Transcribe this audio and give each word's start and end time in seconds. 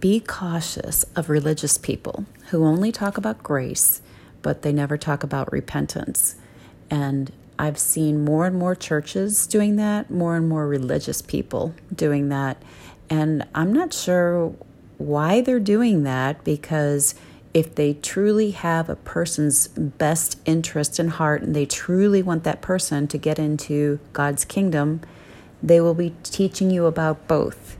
be 0.00 0.20
cautious 0.20 1.04
of 1.14 1.28
religious 1.28 1.78
people 1.78 2.26
who 2.50 2.64
only 2.64 2.92
talk 2.92 3.16
about 3.16 3.42
grace, 3.42 4.02
but 4.42 4.62
they 4.62 4.72
never 4.72 4.96
talk 4.96 5.22
about 5.22 5.50
repentance. 5.52 6.36
And 6.90 7.32
I've 7.58 7.78
seen 7.78 8.24
more 8.24 8.46
and 8.46 8.56
more 8.56 8.74
churches 8.74 9.46
doing 9.46 9.76
that, 9.76 10.10
more 10.10 10.36
and 10.36 10.48
more 10.48 10.66
religious 10.66 11.22
people 11.22 11.74
doing 11.94 12.28
that. 12.28 12.62
And 13.08 13.46
I'm 13.54 13.72
not 13.72 13.92
sure 13.94 14.54
why 14.98 15.40
they're 15.40 15.60
doing 15.60 16.02
that 16.04 16.44
because 16.44 17.14
if 17.54 17.74
they 17.74 17.94
truly 17.94 18.50
have 18.50 18.90
a 18.90 18.96
person's 18.96 19.68
best 19.68 20.38
interest 20.44 21.00
in 21.00 21.08
heart 21.08 21.42
and 21.42 21.56
they 21.56 21.64
truly 21.64 22.22
want 22.22 22.44
that 22.44 22.60
person 22.60 23.08
to 23.08 23.16
get 23.16 23.38
into 23.38 23.98
God's 24.12 24.44
kingdom, 24.44 25.00
they 25.62 25.80
will 25.80 25.94
be 25.94 26.14
teaching 26.22 26.70
you 26.70 26.84
about 26.84 27.26
both. 27.26 27.75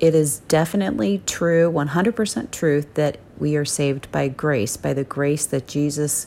It 0.00 0.14
is 0.14 0.40
definitely 0.40 1.22
true, 1.26 1.70
100% 1.70 2.50
truth, 2.50 2.94
that 2.94 3.18
we 3.38 3.56
are 3.56 3.64
saved 3.64 4.10
by 4.12 4.28
grace, 4.28 4.76
by 4.76 4.94
the 4.94 5.04
grace 5.04 5.46
that 5.46 5.66
Jesus, 5.66 6.26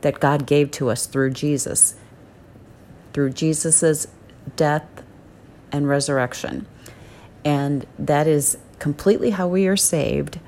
that 0.00 0.20
God 0.20 0.46
gave 0.46 0.70
to 0.72 0.88
us 0.90 1.06
through 1.06 1.30
Jesus 1.30 1.96
through 3.12 3.30
Jesus' 3.30 4.06
death 4.56 4.86
and 5.72 5.88
resurrection. 5.88 6.66
And 7.44 7.86
that 7.98 8.26
is 8.26 8.58
completely 8.78 9.30
how 9.30 9.48
we 9.48 9.66
are 9.66 9.76
saved. 9.76 10.40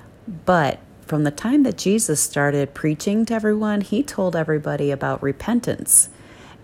But 0.44 0.78
from 1.06 1.24
the 1.24 1.30
time 1.30 1.62
that 1.64 1.76
Jesus 1.76 2.20
started 2.20 2.74
preaching 2.74 3.26
to 3.26 3.34
everyone, 3.34 3.80
he 3.80 4.02
told 4.02 4.36
everybody 4.36 4.90
about 4.90 5.22
repentance. 5.22 6.08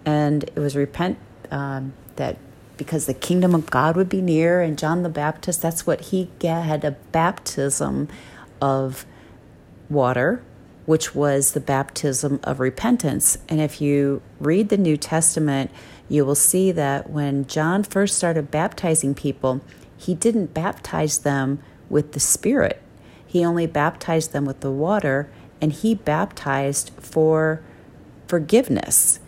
And 0.04 0.44
it 0.44 0.56
was 0.56 0.76
repent 0.76 1.18
um, 1.50 1.92
that 2.16 2.36
because 2.78 3.04
the 3.04 3.14
kingdom 3.14 3.54
of 3.54 3.70
God 3.70 3.96
would 3.96 4.08
be 4.08 4.22
near, 4.22 4.62
and 4.62 4.78
John 4.78 5.02
the 5.02 5.10
Baptist, 5.10 5.60
that's 5.60 5.86
what 5.86 6.00
he 6.00 6.30
had 6.42 6.84
a 6.84 6.92
baptism 7.12 8.08
of 8.62 9.04
water 9.90 10.42
which 10.88 11.14
was 11.14 11.52
the 11.52 11.60
baptism 11.60 12.40
of 12.42 12.60
repentance. 12.60 13.36
And 13.46 13.60
if 13.60 13.78
you 13.78 14.22
read 14.40 14.70
the 14.70 14.78
New 14.78 14.96
Testament, 14.96 15.70
you 16.08 16.24
will 16.24 16.34
see 16.34 16.72
that 16.72 17.10
when 17.10 17.46
John 17.46 17.82
first 17.82 18.16
started 18.16 18.50
baptizing 18.50 19.14
people, 19.14 19.60
he 19.98 20.14
didn't 20.14 20.54
baptize 20.54 21.18
them 21.18 21.58
with 21.90 22.12
the 22.12 22.20
Spirit. 22.20 22.80
He 23.26 23.44
only 23.44 23.66
baptized 23.66 24.32
them 24.32 24.46
with 24.46 24.60
the 24.60 24.70
water, 24.70 25.28
and 25.60 25.74
he 25.74 25.94
baptized 25.94 26.90
for 26.98 27.60
forgiveness. 28.26 29.20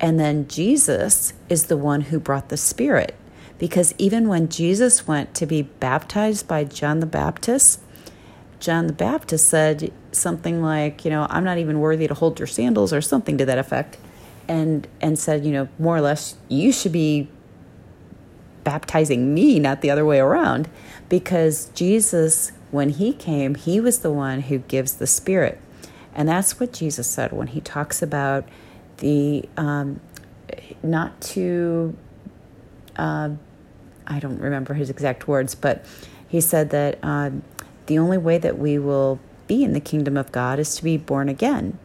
And 0.00 0.20
then 0.20 0.46
Jesus 0.48 1.32
is 1.48 1.66
the 1.66 1.76
one 1.76 2.02
who 2.02 2.20
brought 2.20 2.48
the 2.48 2.56
Spirit. 2.56 3.14
Because 3.58 3.94
even 3.96 4.28
when 4.28 4.48
Jesus 4.48 5.06
went 5.06 5.34
to 5.34 5.46
be 5.46 5.62
baptized 5.62 6.46
by 6.46 6.64
John 6.64 7.00
the 7.00 7.06
Baptist, 7.06 7.80
John 8.60 8.86
the 8.86 8.92
Baptist 8.92 9.48
said 9.48 9.92
something 10.12 10.62
like, 10.62 11.04
you 11.04 11.10
know, 11.10 11.26
I'm 11.30 11.44
not 11.44 11.58
even 11.58 11.80
worthy 11.80 12.06
to 12.06 12.14
hold 12.14 12.38
your 12.38 12.46
sandals 12.46 12.92
or 12.92 13.00
something 13.00 13.38
to 13.38 13.46
that 13.46 13.58
effect. 13.58 13.98
And 14.48 14.86
and 15.00 15.18
said, 15.18 15.44
you 15.44 15.52
know, 15.52 15.68
more 15.78 15.96
or 15.96 16.00
less 16.00 16.36
you 16.48 16.70
should 16.70 16.92
be 16.92 17.28
baptizing 18.62 19.34
me, 19.34 19.58
not 19.58 19.80
the 19.80 19.90
other 19.90 20.04
way 20.04 20.20
around, 20.20 20.68
because 21.08 21.70
Jesus 21.70 22.52
when 22.70 22.90
he 22.90 23.12
came, 23.12 23.54
he 23.54 23.80
was 23.80 24.00
the 24.00 24.10
one 24.10 24.42
who 24.42 24.58
gives 24.58 24.94
the 24.94 25.06
spirit. 25.06 25.60
And 26.14 26.28
that's 26.28 26.58
what 26.58 26.72
Jesus 26.72 27.06
said 27.06 27.32
when 27.32 27.48
he 27.48 27.60
talks 27.60 28.02
about 28.02 28.46
the 28.98 29.48
um, 29.56 30.00
not 30.82 31.20
to 31.20 31.96
uh, 32.96 33.30
I 34.06 34.18
don't 34.20 34.38
remember 34.38 34.74
his 34.74 34.90
exact 34.90 35.26
words, 35.28 35.54
but 35.54 35.84
he 36.28 36.40
said 36.40 36.70
that 36.70 36.98
um, 37.02 37.42
the 37.86 37.98
only 37.98 38.18
way 38.18 38.38
that 38.38 38.58
we 38.58 38.78
will 38.78 39.20
be 39.46 39.64
in 39.64 39.72
the 39.72 39.80
kingdom 39.80 40.16
of 40.16 40.32
God 40.32 40.58
is 40.58 40.74
to 40.76 40.84
be 40.84 40.96
born 40.96 41.28
again. 41.28 41.78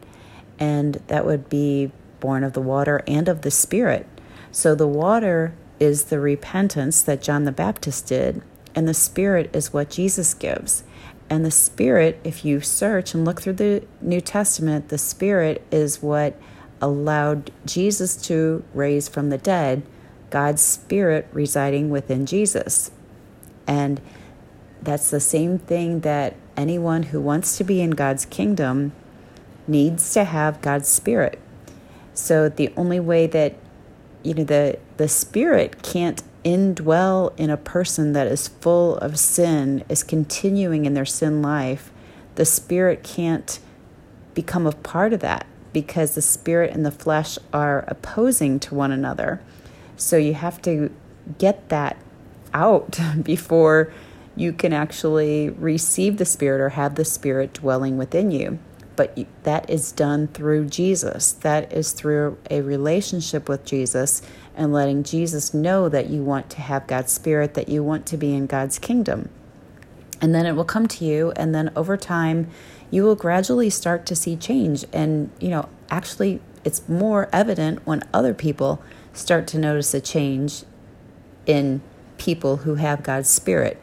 And 0.58 0.94
that 1.08 1.24
would 1.26 1.48
be 1.48 1.90
born 2.20 2.44
of 2.44 2.52
the 2.52 2.60
water 2.60 3.02
and 3.06 3.28
of 3.28 3.42
the 3.42 3.50
Spirit. 3.50 4.06
So 4.50 4.74
the 4.74 4.86
water 4.86 5.54
is 5.80 6.04
the 6.04 6.20
repentance 6.20 7.02
that 7.02 7.22
John 7.22 7.44
the 7.44 7.52
Baptist 7.52 8.06
did, 8.06 8.42
and 8.74 8.86
the 8.86 8.94
Spirit 8.94 9.54
is 9.54 9.72
what 9.72 9.90
Jesus 9.90 10.34
gives. 10.34 10.84
And 11.28 11.44
the 11.44 11.50
Spirit, 11.50 12.20
if 12.24 12.44
you 12.44 12.60
search 12.60 13.14
and 13.14 13.24
look 13.24 13.40
through 13.40 13.54
the 13.54 13.84
New 14.00 14.20
Testament, 14.20 14.88
the 14.88 14.98
Spirit 14.98 15.66
is 15.70 16.02
what 16.02 16.38
allowed 16.82 17.50
Jesus 17.64 18.16
to 18.26 18.62
raise 18.74 19.08
from 19.08 19.30
the 19.30 19.38
dead, 19.38 19.82
God's 20.28 20.60
Spirit 20.60 21.28
residing 21.32 21.88
within 21.88 22.26
Jesus. 22.26 22.90
And 23.66 24.00
that's 24.82 25.10
the 25.10 25.20
same 25.20 25.58
thing 25.58 26.00
that 26.00 26.34
anyone 26.56 27.04
who 27.04 27.20
wants 27.20 27.56
to 27.58 27.64
be 27.64 27.80
in 27.80 27.90
God's 27.90 28.26
kingdom 28.26 28.92
needs 29.66 30.12
to 30.14 30.24
have 30.24 30.60
God's 30.60 30.88
spirit. 30.88 31.38
So 32.14 32.48
the 32.48 32.72
only 32.76 33.00
way 33.00 33.26
that 33.28 33.54
you 34.22 34.34
know 34.34 34.44
the 34.44 34.78
the 34.96 35.08
spirit 35.08 35.82
can't 35.82 36.22
indwell 36.44 37.32
in 37.38 37.50
a 37.50 37.56
person 37.56 38.12
that 38.12 38.26
is 38.26 38.48
full 38.48 38.96
of 38.98 39.18
sin 39.18 39.84
is 39.88 40.02
continuing 40.02 40.84
in 40.84 40.94
their 40.94 41.04
sin 41.04 41.40
life 41.40 41.92
the 42.34 42.44
spirit 42.44 43.02
can't 43.02 43.60
become 44.34 44.66
a 44.66 44.72
part 44.72 45.12
of 45.12 45.20
that 45.20 45.46
because 45.72 46.14
the 46.14 46.22
spirit 46.22 46.72
and 46.72 46.84
the 46.84 46.90
flesh 46.90 47.38
are 47.52 47.84
opposing 47.88 48.58
to 48.60 48.74
one 48.74 48.92
another 48.92 49.40
so 49.96 50.16
you 50.16 50.34
have 50.34 50.60
to 50.62 50.90
get 51.38 51.68
that 51.68 51.96
out 52.52 52.98
before 53.22 53.92
you 54.34 54.52
can 54.52 54.72
actually 54.72 55.50
receive 55.50 56.16
the 56.16 56.24
Spirit 56.24 56.60
or 56.60 56.70
have 56.70 56.94
the 56.94 57.04
Spirit 57.04 57.52
dwelling 57.52 57.98
within 57.98 58.30
you. 58.30 58.58
But 58.96 59.18
that 59.44 59.68
is 59.70 59.92
done 59.92 60.28
through 60.28 60.66
Jesus. 60.66 61.32
That 61.32 61.72
is 61.72 61.92
through 61.92 62.38
a 62.50 62.60
relationship 62.60 63.48
with 63.48 63.64
Jesus 63.64 64.22
and 64.54 64.72
letting 64.72 65.02
Jesus 65.02 65.54
know 65.54 65.88
that 65.88 66.10
you 66.10 66.22
want 66.22 66.50
to 66.50 66.60
have 66.60 66.86
God's 66.86 67.12
Spirit, 67.12 67.54
that 67.54 67.68
you 67.68 67.82
want 67.82 68.06
to 68.06 68.16
be 68.16 68.34
in 68.34 68.46
God's 68.46 68.78
kingdom. 68.78 69.30
And 70.20 70.34
then 70.34 70.46
it 70.46 70.52
will 70.52 70.64
come 70.64 70.86
to 70.88 71.04
you, 71.04 71.32
and 71.36 71.54
then 71.54 71.72
over 71.74 71.96
time, 71.96 72.48
you 72.92 73.02
will 73.02 73.16
gradually 73.16 73.70
start 73.70 74.06
to 74.06 74.14
see 74.14 74.36
change. 74.36 74.84
And, 74.92 75.30
you 75.40 75.48
know, 75.48 75.68
actually, 75.90 76.40
it's 76.62 76.88
more 76.88 77.28
evident 77.32 77.84
when 77.84 78.04
other 78.14 78.34
people 78.34 78.80
start 79.12 79.48
to 79.48 79.58
notice 79.58 79.92
a 79.94 80.00
change 80.00 80.62
in 81.44 81.82
people 82.18 82.58
who 82.58 82.76
have 82.76 83.02
God's 83.02 83.28
Spirit 83.28 83.82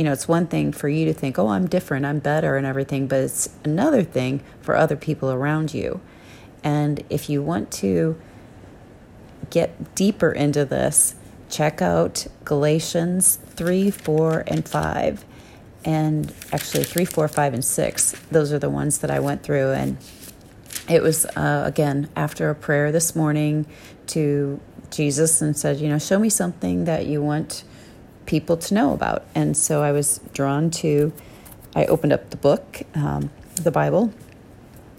you 0.00 0.04
know, 0.04 0.12
it's 0.12 0.26
one 0.28 0.46
thing 0.46 0.72
for 0.72 0.88
you 0.88 1.04
to 1.04 1.12
think, 1.12 1.38
oh, 1.38 1.48
I'm 1.48 1.66
different, 1.66 2.06
I'm 2.06 2.20
better, 2.20 2.56
and 2.56 2.66
everything, 2.66 3.06
but 3.06 3.20
it's 3.20 3.50
another 3.64 4.02
thing 4.02 4.42
for 4.62 4.74
other 4.74 4.96
people 4.96 5.30
around 5.30 5.74
you. 5.74 6.00
And 6.62 7.04
if 7.10 7.28
you 7.28 7.42
want 7.42 7.70
to 7.72 8.18
get 9.50 9.94
deeper 9.94 10.32
into 10.32 10.64
this, 10.64 11.16
check 11.50 11.82
out 11.82 12.26
Galatians 12.44 13.40
3, 13.48 13.90
4, 13.90 14.44
and 14.46 14.66
5. 14.66 15.24
And 15.84 16.32
actually, 16.52 16.84
three, 16.84 17.04
four, 17.04 17.26
five, 17.28 17.54
and 17.54 17.64
6. 17.64 18.12
Those 18.30 18.52
are 18.52 18.58
the 18.58 18.70
ones 18.70 18.98
that 18.98 19.10
I 19.10 19.20
went 19.20 19.42
through. 19.42 19.72
And 19.72 19.96
it 20.88 21.02
was, 21.02 21.24
uh, 21.24 21.62
again, 21.66 22.08
after 22.16 22.50
a 22.50 22.54
prayer 22.54 22.92
this 22.92 23.16
morning 23.16 23.66
to 24.08 24.60
Jesus 24.90 25.40
and 25.40 25.56
said, 25.56 25.78
you 25.78 25.88
know, 25.88 25.98
show 25.98 26.18
me 26.18 26.28
something 26.28 26.84
that 26.84 27.06
you 27.06 27.22
want 27.22 27.64
people 28.26 28.56
to 28.56 28.74
know 28.74 28.92
about. 28.92 29.24
And 29.34 29.56
so 29.56 29.82
I 29.82 29.92
was 29.92 30.20
drawn 30.32 30.70
to, 30.70 31.12
I 31.74 31.86
opened 31.86 32.12
up 32.12 32.30
the 32.30 32.36
book, 32.36 32.82
um, 32.94 33.30
the 33.56 33.70
Bible, 33.70 34.12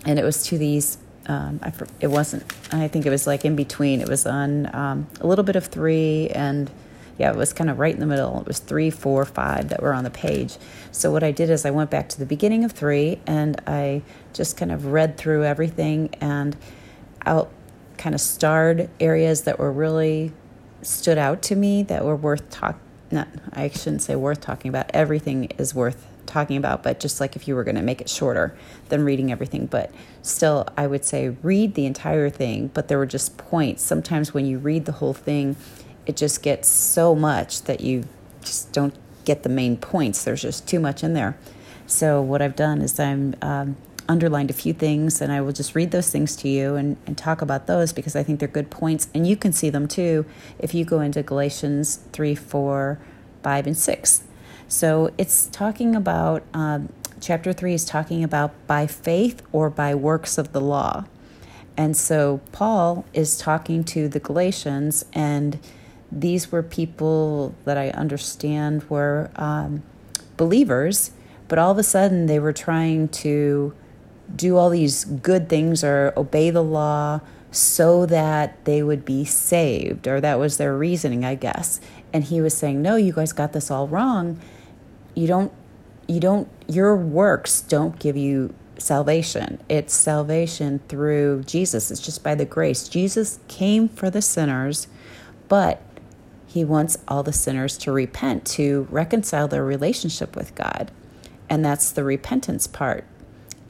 and 0.05 0.17
it 0.17 0.23
was 0.23 0.43
to 0.47 0.57
these. 0.57 0.97
Um, 1.27 1.59
I, 1.61 1.71
it 1.99 2.07
wasn't. 2.07 2.43
I 2.71 2.87
think 2.87 3.05
it 3.05 3.09
was 3.09 3.27
like 3.27 3.45
in 3.45 3.55
between. 3.55 4.01
It 4.01 4.09
was 4.09 4.25
on 4.25 4.73
um, 4.75 5.07
a 5.19 5.27
little 5.27 5.43
bit 5.43 5.55
of 5.55 5.67
three, 5.67 6.29
and 6.29 6.69
yeah, 7.17 7.31
it 7.31 7.35
was 7.35 7.53
kind 7.53 7.69
of 7.69 7.79
right 7.79 7.93
in 7.93 7.99
the 7.99 8.05
middle. 8.05 8.39
It 8.39 8.47
was 8.47 8.59
three, 8.59 8.89
four, 8.89 9.25
five 9.25 9.69
that 9.69 9.81
were 9.81 9.93
on 9.93 10.03
the 10.03 10.09
page. 10.09 10.57
So 10.91 11.11
what 11.11 11.23
I 11.23 11.31
did 11.31 11.49
is 11.49 11.65
I 11.65 11.71
went 11.71 11.89
back 11.89 12.09
to 12.09 12.19
the 12.19 12.25
beginning 12.25 12.63
of 12.63 12.71
three, 12.71 13.19
and 13.27 13.61
I 13.67 14.01
just 14.33 14.57
kind 14.57 14.71
of 14.71 14.87
read 14.87 15.17
through 15.17 15.43
everything 15.43 16.13
and 16.19 16.55
out 17.25 17.51
kind 17.97 18.15
of 18.15 18.21
starred 18.21 18.89
areas 18.99 19.43
that 19.43 19.59
were 19.59 19.71
really 19.71 20.31
stood 20.81 21.17
out 21.17 21.43
to 21.43 21.55
me 21.55 21.83
that 21.83 22.03
were 22.03 22.15
worth 22.15 22.49
talking 22.49 22.81
not 23.11 23.27
I 23.53 23.69
shouldn't 23.69 24.01
say 24.01 24.15
worth 24.15 24.41
talking 24.41 24.69
about. 24.69 24.89
Everything 24.93 25.45
is 25.57 25.75
worth 25.75 26.07
talking 26.25 26.57
about, 26.57 26.81
but 26.81 26.99
just 26.99 27.19
like 27.19 27.35
if 27.35 27.47
you 27.47 27.55
were 27.55 27.63
going 27.63 27.75
to 27.75 27.81
make 27.81 27.99
it 27.99 28.09
shorter 28.09 28.55
than 28.89 29.03
reading 29.03 29.31
everything, 29.31 29.65
but 29.65 29.91
still 30.21 30.65
I 30.77 30.87
would 30.87 31.03
say 31.03 31.29
read 31.29 31.73
the 31.73 31.85
entire 31.85 32.29
thing, 32.29 32.71
but 32.73 32.87
there 32.87 32.97
were 32.97 33.05
just 33.05 33.37
points. 33.37 33.83
Sometimes 33.83 34.33
when 34.33 34.45
you 34.45 34.57
read 34.57 34.85
the 34.85 34.93
whole 34.93 35.13
thing, 35.13 35.55
it 36.05 36.15
just 36.15 36.41
gets 36.43 36.67
so 36.67 37.15
much 37.15 37.63
that 37.63 37.81
you 37.81 38.05
just 38.41 38.71
don't 38.71 38.93
get 39.25 39.43
the 39.43 39.49
main 39.49 39.77
points. 39.77 40.23
There's 40.23 40.41
just 40.41 40.67
too 40.67 40.79
much 40.79 41.03
in 41.03 41.13
there. 41.13 41.37
So 41.85 42.21
what 42.21 42.41
I've 42.41 42.55
done 42.55 42.81
is 42.81 42.99
I'm 42.99 43.35
um, 43.41 43.75
underlined 44.07 44.49
a 44.49 44.53
few 44.53 44.73
things 44.73 45.21
and 45.21 45.31
I 45.31 45.41
will 45.41 45.51
just 45.51 45.75
read 45.75 45.91
those 45.91 46.09
things 46.09 46.35
to 46.37 46.49
you 46.49 46.75
and, 46.75 46.97
and 47.05 47.17
talk 47.17 47.41
about 47.41 47.67
those 47.67 47.93
because 47.93 48.15
I 48.15 48.23
think 48.23 48.39
they're 48.39 48.47
good 48.47 48.69
points. 48.69 49.09
And 49.13 49.27
you 49.27 49.35
can 49.35 49.53
see 49.53 49.69
them 49.69 49.87
too 49.87 50.25
if 50.59 50.73
you 50.73 50.85
go 50.85 51.01
into 51.01 51.21
Galatians 51.23 51.99
3, 52.11 52.35
4, 52.35 52.99
5, 53.43 53.67
and 53.67 53.77
6. 53.77 54.23
So 54.67 55.11
it's 55.17 55.47
talking 55.47 55.95
about, 55.95 56.43
um, 56.53 56.89
chapter 57.19 57.53
3 57.53 57.73
is 57.73 57.85
talking 57.85 58.23
about 58.23 58.51
by 58.67 58.87
faith 58.87 59.41
or 59.51 59.69
by 59.69 59.93
works 59.93 60.37
of 60.37 60.53
the 60.53 60.61
law. 60.61 61.05
And 61.77 61.95
so 61.95 62.41
Paul 62.51 63.05
is 63.13 63.37
talking 63.37 63.83
to 63.85 64.07
the 64.07 64.19
Galatians, 64.19 65.05
and 65.13 65.57
these 66.11 66.51
were 66.51 66.63
people 66.63 67.55
that 67.65 67.77
I 67.77 67.89
understand 67.91 68.89
were 68.89 69.31
um, 69.35 69.83
believers, 70.37 71.11
but 71.47 71.57
all 71.57 71.71
of 71.71 71.77
a 71.77 71.83
sudden 71.83 72.25
they 72.25 72.39
were 72.39 72.53
trying 72.53 73.07
to 73.09 73.73
do 74.35 74.57
all 74.57 74.69
these 74.69 75.05
good 75.05 75.49
things 75.49 75.83
or 75.83 76.13
obey 76.17 76.49
the 76.49 76.63
law 76.63 77.21
so 77.51 78.05
that 78.05 78.63
they 78.63 78.81
would 78.81 79.03
be 79.03 79.25
saved, 79.25 80.07
or 80.07 80.21
that 80.21 80.39
was 80.39 80.57
their 80.57 80.75
reasoning, 80.75 81.25
I 81.25 81.35
guess. 81.35 81.81
And 82.13 82.23
he 82.23 82.39
was 82.39 82.53
saying, 82.53 82.81
No, 82.81 82.95
you 82.95 83.11
guys 83.11 83.33
got 83.33 83.51
this 83.51 83.69
all 83.69 83.87
wrong. 83.87 84.39
You 85.15 85.27
don't, 85.27 85.51
you 86.07 86.21
don't, 86.21 86.47
your 86.67 86.95
works 86.95 87.59
don't 87.61 87.99
give 87.99 88.15
you 88.15 88.53
salvation. 88.77 89.61
It's 89.67 89.93
salvation 89.93 90.79
through 90.87 91.43
Jesus, 91.43 91.91
it's 91.91 92.01
just 92.01 92.23
by 92.23 92.35
the 92.35 92.45
grace. 92.45 92.87
Jesus 92.87 93.39
came 93.49 93.89
for 93.89 94.09
the 94.09 94.21
sinners, 94.21 94.87
but 95.49 95.81
he 96.51 96.65
wants 96.65 96.97
all 97.07 97.23
the 97.23 97.31
sinners 97.31 97.77
to 97.77 97.93
repent, 97.93 98.43
to 98.45 98.85
reconcile 98.91 99.47
their 99.47 99.63
relationship 99.63 100.35
with 100.35 100.53
God. 100.53 100.91
And 101.49 101.63
that's 101.63 101.91
the 101.91 102.03
repentance 102.03 102.67
part. 102.67 103.05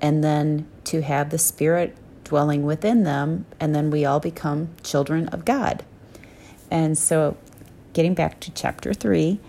And 0.02 0.24
then 0.24 0.66
to 0.86 1.04
have 1.04 1.30
the 1.30 1.38
Spirit 1.38 1.96
dwelling 2.24 2.64
within 2.64 3.04
them, 3.04 3.46
and 3.60 3.76
then 3.76 3.92
we 3.92 4.04
all 4.04 4.20
become 4.20 4.70
children 4.82 5.28
of 5.28 5.46
God. 5.46 5.86
And 6.72 6.98
so, 6.98 7.38
getting 7.94 8.16
back 8.16 8.40
to 8.40 8.52
chapter 8.52 8.96
3, 8.96 9.40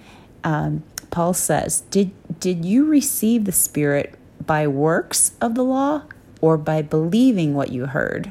um, 0.45 0.83
Paul 1.11 1.33
says, 1.33 1.85
did, 1.89 2.11
did 2.39 2.67
you 2.67 2.85
receive 2.85 3.47
the 3.47 3.53
Spirit 3.53 4.15
by 4.45 4.67
works 4.67 5.33
of 5.41 5.55
the 5.55 5.65
law 5.65 6.03
or 6.43 6.59
by 6.59 6.83
believing 6.83 7.55
what 7.55 7.73
you 7.73 7.87
heard? 7.87 8.31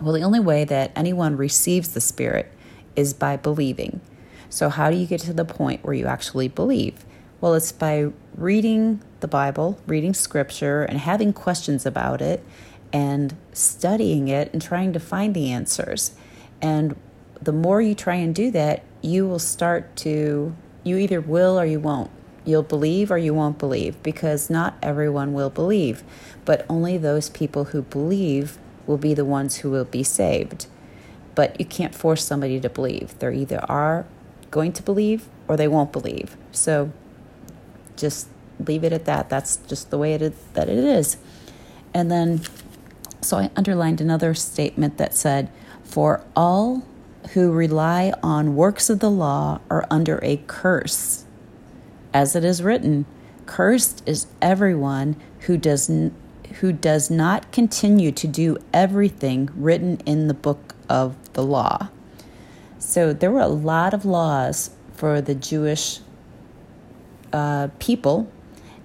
Well, 0.00 0.12
the 0.12 0.22
only 0.22 0.40
way 0.40 0.64
that 0.64 0.90
anyone 0.96 1.36
receives 1.36 1.90
the 1.90 2.00
Spirit 2.00 2.50
is 2.96 3.14
by 3.14 3.36
believing. 3.36 4.00
So, 4.48 4.68
how 4.68 4.90
do 4.90 4.96
you 4.96 5.06
get 5.06 5.20
to 5.22 5.32
the 5.32 5.44
point 5.44 5.84
where 5.84 5.94
you 5.94 6.06
actually 6.06 6.48
believe? 6.48 7.04
Well, 7.40 7.54
it's 7.54 7.72
by 7.72 8.12
reading 8.36 9.02
the 9.20 9.28
Bible, 9.28 9.78
reading 9.86 10.14
scripture, 10.14 10.82
and 10.82 10.98
having 10.98 11.32
questions 11.32 11.86
about 11.86 12.20
it, 12.20 12.44
and 12.92 13.34
studying 13.52 14.28
it 14.28 14.52
and 14.52 14.60
trying 14.60 14.92
to 14.92 15.00
find 15.00 15.34
the 15.34 15.50
answers. 15.50 16.14
And 16.60 16.96
the 17.40 17.52
more 17.52 17.80
you 17.80 17.94
try 17.94 18.16
and 18.16 18.34
do 18.34 18.50
that, 18.50 18.84
you 19.00 19.26
will 19.26 19.38
start 19.38 19.96
to, 19.96 20.54
you 20.84 20.96
either 20.96 21.20
will 21.20 21.58
or 21.58 21.64
you 21.64 21.80
won't. 21.80 22.10
You'll 22.44 22.62
believe 22.62 23.10
or 23.10 23.18
you 23.18 23.34
won't 23.34 23.58
believe 23.58 24.00
because 24.02 24.50
not 24.50 24.76
everyone 24.82 25.32
will 25.32 25.50
believe, 25.50 26.02
but 26.44 26.66
only 26.68 26.98
those 26.98 27.30
people 27.30 27.66
who 27.66 27.82
believe 27.82 28.58
will 28.86 28.98
be 28.98 29.14
the 29.14 29.24
ones 29.24 29.58
who 29.58 29.70
will 29.70 29.84
be 29.84 30.02
saved. 30.02 30.66
But 31.34 31.58
you 31.58 31.66
can't 31.66 31.94
force 31.94 32.24
somebody 32.24 32.60
to 32.60 32.68
believe. 32.68 33.18
They 33.18 33.34
either 33.34 33.64
are 33.68 34.06
going 34.50 34.72
to 34.74 34.82
believe 34.82 35.28
or 35.48 35.56
they 35.56 35.68
won't 35.68 35.92
believe. 35.92 36.36
So 36.50 36.92
just 37.96 38.28
leave 38.58 38.84
it 38.84 38.92
at 38.92 39.06
that. 39.06 39.28
That's 39.28 39.56
just 39.56 39.90
the 39.90 39.98
way 39.98 40.14
it 40.14 40.22
is, 40.22 40.34
that 40.54 40.68
it 40.68 40.78
is. 40.78 41.16
And 41.94 42.10
then 42.10 42.42
so 43.22 43.38
I 43.38 43.50
underlined 43.56 44.00
another 44.00 44.34
statement 44.34 44.98
that 44.98 45.14
said, 45.14 45.50
For 45.84 46.24
all 46.34 46.84
who 47.32 47.52
rely 47.52 48.12
on 48.22 48.56
works 48.56 48.90
of 48.90 48.98
the 48.98 49.10
law 49.10 49.60
are 49.70 49.86
under 49.90 50.18
a 50.22 50.38
curse. 50.48 51.24
As 52.12 52.34
it 52.34 52.44
is 52.44 52.62
written, 52.62 53.06
Cursed 53.46 54.02
is 54.06 54.26
everyone 54.40 55.16
who 55.40 55.56
does, 55.56 55.88
n- 55.88 56.14
who 56.60 56.72
does 56.72 57.10
not 57.10 57.50
continue 57.52 58.10
to 58.12 58.26
do 58.26 58.58
everything 58.72 59.50
written 59.54 59.98
in 60.04 60.26
the 60.26 60.34
book 60.34 60.74
of 60.88 61.16
the 61.34 61.42
law. 61.42 61.88
So 62.78 63.12
there 63.12 63.30
were 63.30 63.40
a 63.40 63.48
lot 63.48 63.94
of 63.94 64.04
laws 64.04 64.70
for 64.94 65.20
the 65.20 65.34
Jewish 65.34 66.00
uh, 67.32 67.68
people. 67.78 68.30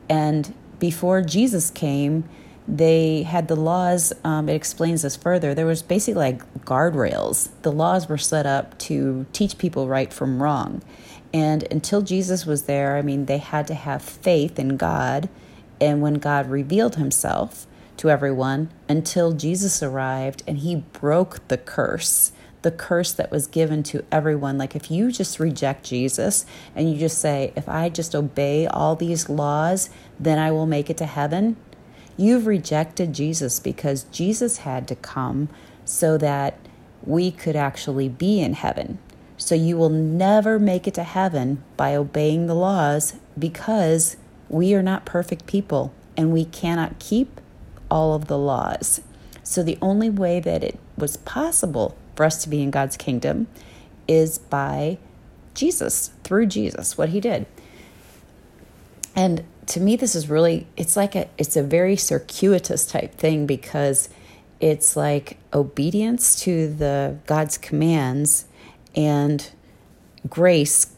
And 0.09 0.53
before 0.79 1.21
Jesus 1.21 1.69
came, 1.69 2.23
they 2.67 3.23
had 3.23 3.47
the 3.47 3.55
laws 3.55 4.11
um, 4.23 4.49
it 4.49 4.53
explains 4.53 5.01
this 5.01 5.15
further 5.15 5.53
there 5.53 5.65
was 5.65 5.81
basically 5.81 6.19
like 6.19 6.65
guardrails 6.65 7.49
the 7.61 7.71
laws 7.71 8.09
were 8.09 8.17
set 8.17 8.45
up 8.45 8.77
to 8.77 9.25
teach 9.31 9.57
people 9.57 9.87
right 9.87 10.11
from 10.11 10.43
wrong 10.43 10.81
and 11.33 11.63
until 11.71 12.01
jesus 12.01 12.45
was 12.45 12.63
there 12.63 12.97
i 12.97 13.01
mean 13.01 13.25
they 13.25 13.37
had 13.37 13.65
to 13.65 13.73
have 13.73 14.01
faith 14.01 14.59
in 14.59 14.75
god 14.75 15.29
and 15.79 16.01
when 16.01 16.15
god 16.15 16.49
revealed 16.49 16.95
himself 16.95 17.65
to 17.95 18.09
everyone 18.09 18.69
until 18.89 19.31
jesus 19.31 19.81
arrived 19.81 20.43
and 20.45 20.57
he 20.57 20.75
broke 20.75 21.47
the 21.47 21.57
curse 21.57 22.33
the 22.67 22.71
curse 22.71 23.13
that 23.13 23.31
was 23.31 23.47
given 23.47 23.81
to 23.81 24.03
everyone 24.11 24.57
like 24.57 24.75
if 24.75 24.91
you 24.91 25.11
just 25.11 25.39
reject 25.39 25.85
jesus 25.85 26.45
and 26.75 26.91
you 26.91 26.97
just 26.97 27.17
say 27.17 27.53
if 27.55 27.69
i 27.69 27.87
just 27.87 28.13
obey 28.13 28.67
all 28.67 28.95
these 28.95 29.29
laws 29.29 29.89
then 30.19 30.37
i 30.37 30.51
will 30.51 30.67
make 30.67 30.89
it 30.89 30.97
to 30.97 31.05
heaven 31.05 31.55
You've 32.19 32.47
rejected 32.47 33.13
Jesus 33.13 33.59
because 33.59 34.05
Jesus 34.05 34.57
had 34.59 34.87
to 34.87 34.95
come 34.95 35.49
so 35.85 36.17
that 36.17 36.57
we 37.03 37.29
could 37.29 37.55
actually 37.55 38.09
be 38.09 38.41
in 38.41 38.53
heaven. 38.53 38.97
So 39.37 39.53
you 39.53 39.77
will 39.77 39.91
never 39.91 40.57
make 40.57 40.87
it 40.87 40.95
to 40.95 41.03
heaven 41.03 41.63
by 41.77 41.95
obeying 41.95 42.47
the 42.47 42.55
laws 42.55 43.13
because 43.37 44.17
we 44.49 44.73
are 44.73 44.81
not 44.81 45.05
perfect 45.05 45.45
people 45.45 45.93
and 46.17 46.33
we 46.33 46.43
cannot 46.43 46.97
keep 46.97 47.39
all 47.91 48.15
of 48.15 48.25
the 48.25 48.37
laws. 48.37 48.99
So 49.43 49.61
the 49.61 49.77
only 49.79 50.09
way 50.09 50.39
that 50.39 50.63
it 50.63 50.79
was 50.97 51.17
possible 51.17 51.95
for 52.17 52.25
us 52.25 52.43
to 52.43 52.49
be 52.49 52.61
in 52.61 52.71
God's 52.71 52.97
kingdom 52.97 53.47
is 54.07 54.39
by 54.39 54.97
Jesus, 55.53 56.11
through 56.23 56.47
Jesus, 56.47 56.97
what 56.97 57.09
he 57.09 57.21
did. 57.21 57.45
And 59.15 59.43
to 59.67 59.79
me 59.79 59.95
this 59.95 60.15
is 60.15 60.29
really 60.29 60.67
it's 60.77 60.95
like 60.95 61.15
a 61.15 61.27
it's 61.37 61.55
a 61.55 61.63
very 61.63 61.95
circuitous 61.95 62.85
type 62.85 63.13
thing 63.15 63.45
because 63.45 64.09
it's 64.59 64.95
like 64.95 65.37
obedience 65.53 66.39
to 66.41 66.73
the 66.73 67.17
God's 67.25 67.57
commands 67.57 68.45
and 68.95 69.49
grace 70.27 70.95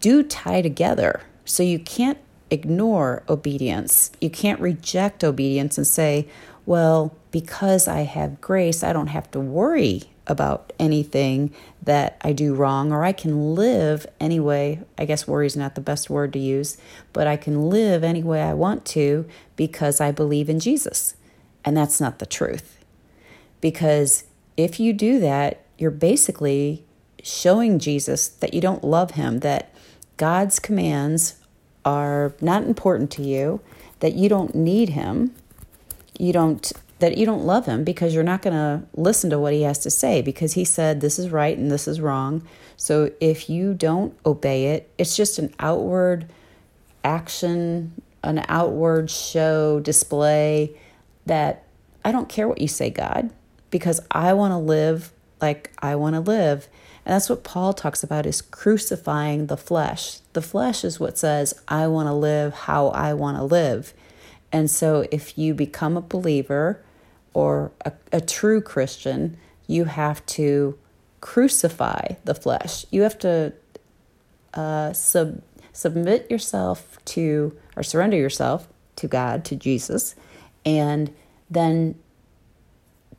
do 0.00 0.22
tie 0.22 0.62
together. 0.62 1.22
So 1.44 1.62
you 1.62 1.78
can't 1.78 2.18
ignore 2.50 3.22
obedience. 3.28 4.10
You 4.20 4.30
can't 4.30 4.60
reject 4.60 5.24
obedience 5.24 5.78
and 5.78 5.86
say, 5.86 6.28
well, 6.66 7.14
because 7.30 7.88
I 7.88 8.02
have 8.02 8.40
grace, 8.40 8.82
I 8.82 8.92
don't 8.92 9.08
have 9.08 9.30
to 9.32 9.40
worry 9.40 10.04
about 10.30 10.72
anything 10.78 11.52
that 11.82 12.16
I 12.22 12.32
do 12.32 12.54
wrong, 12.54 12.92
or 12.92 13.04
I 13.04 13.12
can 13.12 13.54
live 13.54 14.06
anyway. 14.20 14.80
I 14.96 15.04
guess 15.04 15.26
worry 15.26 15.46
is 15.46 15.56
not 15.56 15.74
the 15.74 15.80
best 15.80 16.08
word 16.08 16.32
to 16.34 16.38
use, 16.38 16.76
but 17.12 17.26
I 17.26 17.36
can 17.36 17.68
live 17.68 18.04
any 18.04 18.22
way 18.22 18.40
I 18.42 18.54
want 18.54 18.84
to 18.86 19.26
because 19.56 20.00
I 20.00 20.12
believe 20.12 20.48
in 20.48 20.60
Jesus. 20.60 21.16
And 21.64 21.76
that's 21.76 22.00
not 22.00 22.20
the 22.20 22.26
truth. 22.26 22.78
Because 23.60 24.24
if 24.56 24.78
you 24.78 24.92
do 24.92 25.20
that, 25.20 25.64
you're 25.76 25.90
basically 25.90 26.84
showing 27.22 27.78
Jesus 27.78 28.28
that 28.28 28.54
you 28.54 28.60
don't 28.60 28.84
love 28.84 29.12
him, 29.12 29.40
that 29.40 29.74
God's 30.16 30.58
commands 30.58 31.34
are 31.84 32.34
not 32.40 32.62
important 32.62 33.10
to 33.12 33.22
you, 33.22 33.60
that 34.00 34.14
you 34.14 34.28
don't 34.28 34.54
need 34.54 34.90
him, 34.90 35.34
you 36.18 36.32
don't 36.32 36.72
that 37.00 37.16
you 37.16 37.26
don't 37.26 37.44
love 37.44 37.66
him 37.66 37.82
because 37.82 38.14
you're 38.14 38.22
not 38.22 38.42
going 38.42 38.54
to 38.54 38.86
listen 38.94 39.30
to 39.30 39.38
what 39.38 39.52
he 39.52 39.62
has 39.62 39.78
to 39.80 39.90
say 39.90 40.22
because 40.22 40.52
he 40.52 40.64
said 40.64 41.00
this 41.00 41.18
is 41.18 41.30
right 41.30 41.56
and 41.56 41.70
this 41.70 41.88
is 41.88 42.00
wrong. 42.00 42.46
So 42.76 43.10
if 43.20 43.50
you 43.50 43.74
don't 43.74 44.16
obey 44.24 44.66
it, 44.66 44.90
it's 44.96 45.16
just 45.16 45.38
an 45.38 45.52
outward 45.58 46.30
action, 47.02 48.00
an 48.22 48.44
outward 48.48 49.10
show, 49.10 49.80
display 49.80 50.74
that 51.26 51.64
I 52.04 52.12
don't 52.12 52.28
care 52.28 52.48
what 52.48 52.60
you 52.60 52.68
say, 52.68 52.90
God, 52.90 53.30
because 53.70 54.00
I 54.10 54.32
want 54.34 54.52
to 54.52 54.58
live 54.58 55.12
like 55.40 55.72
I 55.80 55.96
want 55.96 56.14
to 56.14 56.20
live. 56.20 56.68
And 57.06 57.14
that's 57.14 57.30
what 57.30 57.44
Paul 57.44 57.72
talks 57.72 58.02
about 58.02 58.26
is 58.26 58.42
crucifying 58.42 59.46
the 59.46 59.56
flesh. 59.56 60.18
The 60.34 60.42
flesh 60.42 60.84
is 60.84 61.00
what 61.00 61.16
says, 61.16 61.54
I 61.66 61.86
want 61.86 62.08
to 62.08 62.12
live 62.12 62.52
how 62.52 62.88
I 62.88 63.14
want 63.14 63.38
to 63.38 63.42
live. 63.42 63.94
And 64.52 64.70
so 64.70 65.06
if 65.10 65.38
you 65.38 65.54
become 65.54 65.96
a 65.96 66.02
believer, 66.02 66.82
or 67.34 67.72
a, 67.84 67.92
a 68.12 68.20
true 68.20 68.60
Christian, 68.60 69.36
you 69.66 69.84
have 69.84 70.24
to 70.26 70.78
crucify 71.20 72.14
the 72.24 72.34
flesh. 72.34 72.86
You 72.90 73.02
have 73.02 73.18
to 73.20 73.52
uh, 74.54 74.92
sub, 74.92 75.42
submit 75.72 76.30
yourself 76.30 76.98
to, 77.06 77.56
or 77.76 77.82
surrender 77.82 78.16
yourself 78.16 78.68
to 78.96 79.06
God, 79.06 79.44
to 79.46 79.56
Jesus, 79.56 80.14
and 80.64 81.14
then 81.48 81.94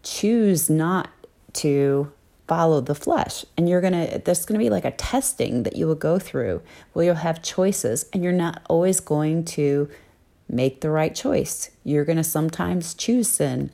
choose 0.03 0.69
not 0.69 1.09
to 1.53 2.11
follow 2.47 2.81
the 2.81 2.95
flesh. 2.95 3.45
And 3.55 3.69
you're 3.69 3.81
going 3.81 3.93
to 3.93 4.19
there's 4.19 4.45
going 4.45 4.59
to 4.59 4.63
be 4.63 4.69
like 4.69 4.83
a 4.83 4.91
testing 4.91 5.63
that 5.63 5.75
you 5.75 5.87
will 5.87 5.95
go 5.95 6.19
through 6.19 6.61
where 6.93 7.05
you'll 7.05 7.15
have 7.15 7.41
choices 7.41 8.05
and 8.11 8.23
you're 8.23 8.33
not 8.33 8.61
always 8.67 8.99
going 8.99 9.45
to 9.45 9.89
make 10.49 10.81
the 10.81 10.89
right 10.89 11.15
choice. 11.15 11.71
You're 11.83 12.03
going 12.03 12.17
to 12.17 12.23
sometimes 12.23 12.93
choose 12.93 13.29
sin 13.29 13.71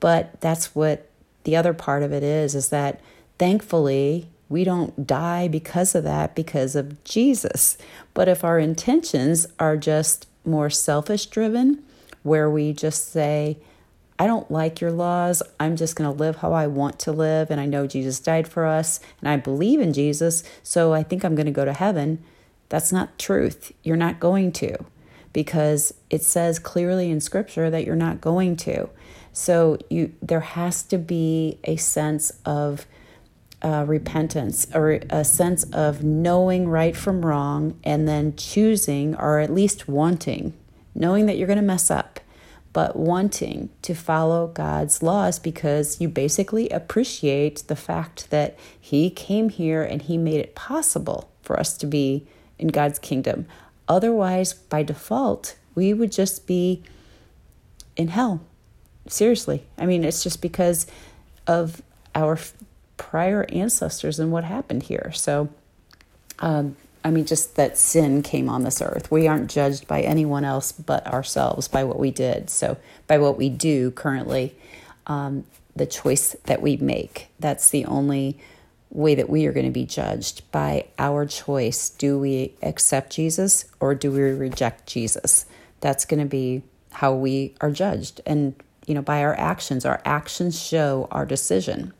but 0.00 0.40
that's 0.40 0.74
what 0.74 1.08
the 1.44 1.56
other 1.56 1.72
part 1.72 2.02
of 2.02 2.12
it 2.12 2.22
is 2.22 2.54
is 2.54 2.70
that 2.70 3.00
thankfully 3.38 4.28
we 4.48 4.64
don't 4.64 5.06
die 5.06 5.46
because 5.46 5.94
of 5.94 6.04
that 6.04 6.34
because 6.34 6.74
of 6.74 7.02
Jesus 7.04 7.78
but 8.14 8.28
if 8.28 8.42
our 8.44 8.58
intentions 8.58 9.46
are 9.58 9.76
just 9.76 10.26
more 10.44 10.70
selfish 10.70 11.26
driven 11.26 11.82
where 12.22 12.50
we 12.50 12.72
just 12.72 13.12
say 13.12 13.56
I 14.20 14.26
don't 14.26 14.50
like 14.50 14.82
your 14.82 14.92
laws. 14.92 15.42
I'm 15.58 15.76
just 15.76 15.96
going 15.96 16.12
to 16.12 16.14
live 16.14 16.36
how 16.36 16.52
I 16.52 16.66
want 16.66 16.98
to 17.00 17.10
live. 17.10 17.50
And 17.50 17.58
I 17.58 17.64
know 17.64 17.86
Jesus 17.86 18.20
died 18.20 18.46
for 18.46 18.66
us 18.66 19.00
and 19.18 19.30
I 19.30 19.38
believe 19.38 19.80
in 19.80 19.94
Jesus. 19.94 20.44
So 20.62 20.92
I 20.92 21.02
think 21.02 21.24
I'm 21.24 21.34
going 21.34 21.46
to 21.46 21.52
go 21.52 21.64
to 21.64 21.72
heaven. 21.72 22.22
That's 22.68 22.92
not 22.92 23.18
truth. 23.18 23.72
You're 23.82 23.96
not 23.96 24.20
going 24.20 24.52
to 24.52 24.84
because 25.32 25.94
it 26.10 26.22
says 26.22 26.58
clearly 26.58 27.10
in 27.10 27.22
scripture 27.22 27.70
that 27.70 27.86
you're 27.86 27.96
not 27.96 28.20
going 28.20 28.56
to. 28.56 28.90
So 29.32 29.78
you 29.88 30.12
there 30.22 30.40
has 30.40 30.82
to 30.84 30.98
be 30.98 31.58
a 31.64 31.76
sense 31.76 32.32
of 32.44 32.86
uh, 33.62 33.84
repentance 33.86 34.66
or 34.74 35.00
a 35.10 35.24
sense 35.24 35.64
of 35.64 36.02
knowing 36.02 36.68
right 36.68 36.96
from 36.96 37.24
wrong 37.24 37.78
and 37.84 38.08
then 38.08 38.34
choosing 38.36 39.14
or 39.14 39.38
at 39.38 39.52
least 39.52 39.86
wanting, 39.86 40.54
knowing 40.94 41.26
that 41.26 41.36
you're 41.36 41.46
going 41.46 41.58
to 41.58 41.62
mess 41.62 41.90
up 41.90 42.20
but 42.72 42.96
wanting 42.96 43.68
to 43.82 43.94
follow 43.94 44.46
God's 44.46 45.02
laws 45.02 45.38
because 45.38 46.00
you 46.00 46.08
basically 46.08 46.68
appreciate 46.68 47.64
the 47.66 47.76
fact 47.76 48.30
that 48.30 48.56
He 48.80 49.10
came 49.10 49.48
here 49.48 49.82
and 49.82 50.02
He 50.02 50.16
made 50.16 50.40
it 50.40 50.54
possible 50.54 51.30
for 51.42 51.58
us 51.58 51.76
to 51.78 51.86
be 51.86 52.26
in 52.58 52.68
God's 52.68 52.98
kingdom. 52.98 53.46
Otherwise, 53.88 54.54
by 54.54 54.82
default, 54.82 55.56
we 55.74 55.92
would 55.92 56.12
just 56.12 56.46
be 56.46 56.82
in 57.96 58.08
hell. 58.08 58.40
Seriously. 59.10 59.64
I 59.76 59.86
mean, 59.86 60.04
it's 60.04 60.22
just 60.22 60.40
because 60.40 60.86
of 61.46 61.82
our 62.14 62.38
prior 62.96 63.44
ancestors 63.48 64.20
and 64.20 64.30
what 64.30 64.44
happened 64.44 64.84
here. 64.84 65.10
So, 65.12 65.48
um, 66.38 66.76
I 67.02 67.10
mean, 67.10 67.24
just 67.24 67.56
that 67.56 67.76
sin 67.76 68.22
came 68.22 68.48
on 68.48 68.62
this 68.62 68.80
earth. 68.80 69.10
We 69.10 69.26
aren't 69.26 69.50
judged 69.50 69.88
by 69.88 70.02
anyone 70.02 70.44
else 70.44 70.70
but 70.70 71.06
ourselves 71.06 71.66
by 71.66 71.82
what 71.82 71.98
we 71.98 72.10
did. 72.10 72.50
So, 72.50 72.76
by 73.08 73.18
what 73.18 73.36
we 73.36 73.48
do 73.48 73.90
currently, 73.90 74.54
um, 75.06 75.44
the 75.74 75.86
choice 75.86 76.36
that 76.44 76.62
we 76.62 76.76
make. 76.76 77.28
That's 77.40 77.68
the 77.70 77.86
only 77.86 78.38
way 78.90 79.14
that 79.16 79.28
we 79.28 79.46
are 79.46 79.52
going 79.52 79.66
to 79.66 79.72
be 79.72 79.86
judged 79.86 80.48
by 80.52 80.86
our 80.98 81.26
choice. 81.26 81.90
Do 81.90 82.18
we 82.18 82.54
accept 82.62 83.12
Jesus 83.12 83.64
or 83.80 83.94
do 83.94 84.12
we 84.12 84.20
reject 84.20 84.86
Jesus? 84.86 85.46
That's 85.80 86.04
going 86.04 86.20
to 86.20 86.26
be 86.26 86.62
how 86.92 87.14
we 87.14 87.54
are 87.60 87.70
judged. 87.70 88.20
And, 88.24 88.54
you 88.90 88.94
know, 88.94 89.02
by 89.02 89.22
our 89.22 89.38
actions, 89.38 89.86
our 89.86 90.02
actions 90.04 90.60
show 90.60 91.06
our 91.12 91.24
decision. 91.24 91.92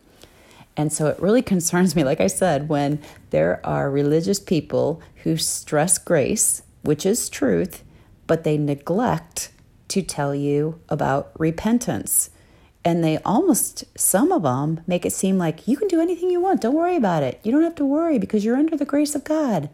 And 0.76 0.92
so 0.92 1.06
it 1.06 1.20
really 1.20 1.40
concerns 1.54 1.94
me, 1.94 2.02
like 2.02 2.20
I 2.20 2.26
said, 2.26 2.68
when 2.68 3.00
there 3.30 3.64
are 3.64 3.88
religious 3.88 4.40
people 4.40 5.00
who 5.22 5.36
stress 5.36 5.98
grace, 5.98 6.64
which 6.82 7.06
is 7.06 7.28
truth, 7.28 7.84
but 8.26 8.42
they 8.42 8.58
neglect 8.58 9.52
to 9.86 10.02
tell 10.02 10.34
you 10.34 10.80
about 10.88 11.30
repentance. 11.38 12.30
And 12.84 13.04
they 13.04 13.18
almost, 13.18 13.84
some 13.96 14.32
of 14.32 14.42
them, 14.42 14.80
make 14.88 15.06
it 15.06 15.12
seem 15.12 15.38
like 15.38 15.68
you 15.68 15.76
can 15.76 15.86
do 15.86 16.00
anything 16.00 16.28
you 16.28 16.40
want. 16.40 16.60
Don't 16.60 16.74
worry 16.74 16.96
about 16.96 17.22
it. 17.22 17.38
You 17.44 17.52
don't 17.52 17.62
have 17.62 17.76
to 17.76 17.84
worry 17.84 18.18
because 18.18 18.44
you're 18.44 18.56
under 18.56 18.76
the 18.76 18.84
grace 18.84 19.14
of 19.14 19.22
God. 19.22 19.70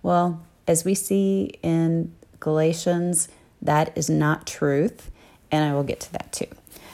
Well, 0.00 0.46
as 0.68 0.84
we 0.84 0.94
see 0.94 1.54
in 1.60 2.14
Galatians, 2.38 3.26
that 3.60 3.90
is 3.98 4.08
not 4.08 4.46
truth. 4.46 5.10
And 5.52 5.64
I 5.64 5.74
will 5.74 5.84
get 5.84 6.00
to 6.00 6.12
that 6.14 6.32
too. 6.32 6.48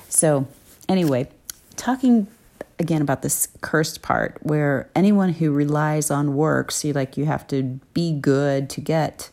So, 0.09 0.47
anyway, 0.89 1.29
talking 1.77 2.27
again 2.79 3.03
about 3.03 3.23
this 3.23 3.49
cursed 3.61 4.03
part 4.03 4.39
where 4.43 4.91
anyone 4.95 5.33
who 5.35 5.53
relies 5.53 6.11
on 6.11 6.35
works, 6.35 6.85
you 6.85 6.93
like 6.93 7.17
you 7.17 7.25
have 7.25 7.47
to 7.49 7.81
be 7.95 8.13
good 8.13 8.69
to 8.71 8.81
get 8.81 9.31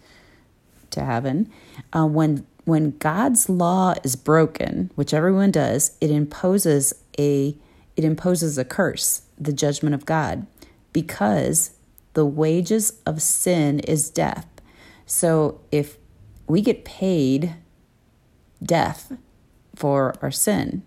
to 0.92 1.04
heaven. 1.04 1.52
Uh, 1.92 2.06
when 2.06 2.46
when 2.66 2.98
God's 2.98 3.48
law 3.48 3.94
is 4.04 4.16
broken, 4.16 4.90
which 4.96 5.14
everyone 5.14 5.52
does, 5.52 5.98
it 6.02 6.12
imposes 6.12 6.94
a 7.20 7.56
it 7.96 8.04
imposes 8.04 8.58
a 8.58 8.66
curse, 8.66 9.22
the 9.38 9.54
judgment 9.54 9.96
of 9.96 10.06
God, 10.06 10.46
because 10.92 11.72
the 12.14 12.26
wages 12.26 12.94
of 13.06 13.22
sin 13.22 13.80
is 13.82 14.10
death. 14.10 14.48
So 15.06 15.62
if 15.72 15.98
we 16.48 16.62
get 16.62 16.86
paid 16.86 17.56
death 18.64 19.14
for 19.76 20.16
our 20.22 20.32
sin, 20.32 20.84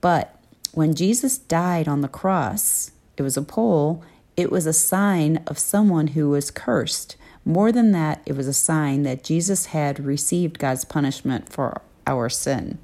but 0.00 0.36
when 0.72 0.94
Jesus 0.94 1.36
died 1.36 1.88
on 1.88 2.00
the 2.00 2.08
cross, 2.08 2.92
it 3.16 3.22
was 3.22 3.36
a 3.36 3.42
pole, 3.42 4.04
it 4.36 4.52
was 4.52 4.66
a 4.66 4.72
sign 4.72 5.42
of 5.46 5.58
someone 5.58 6.08
who 6.08 6.30
was 6.30 6.50
cursed. 6.50 7.16
More 7.44 7.72
than 7.72 7.92
that, 7.92 8.22
it 8.24 8.36
was 8.36 8.46
a 8.46 8.52
sign 8.52 9.02
that 9.02 9.24
Jesus 9.24 9.66
had 9.66 10.04
received 10.04 10.58
God's 10.58 10.84
punishment 10.84 11.48
for 11.48 11.82
our 12.06 12.28
sin. 12.28 12.78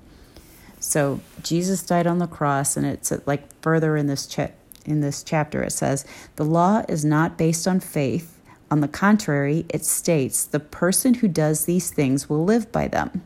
So 0.81 1.21
Jesus 1.43 1.83
died 1.83 2.07
on 2.07 2.19
the 2.19 2.27
cross, 2.27 2.77
and 2.77 2.87
it's 2.87 3.13
uh, 3.13 3.21
like 3.27 3.43
further 3.63 3.97
in 3.97 4.07
this 4.07 4.27
cha- 4.27 4.51
in 4.85 5.01
this 5.01 5.25
chapter 5.25 5.65
it 5.65 5.73
says 5.73 6.05
the 6.37 6.45
law 6.45 6.85
is 6.89 7.05
not 7.05 7.37
based 7.37 7.67
on 7.67 7.81
faith. 7.81 8.41
On 8.71 8.81
the 8.81 8.89
contrary, 8.89 9.65
it 9.69 9.85
states 9.85 10.45
the 10.45 10.61
person 10.61 11.15
who 11.15 11.29
does 11.29 11.65
these 11.65 11.91
things 11.91 12.29
will 12.29 12.45
live 12.45 12.71
by 12.73 12.89
them. 12.89 13.23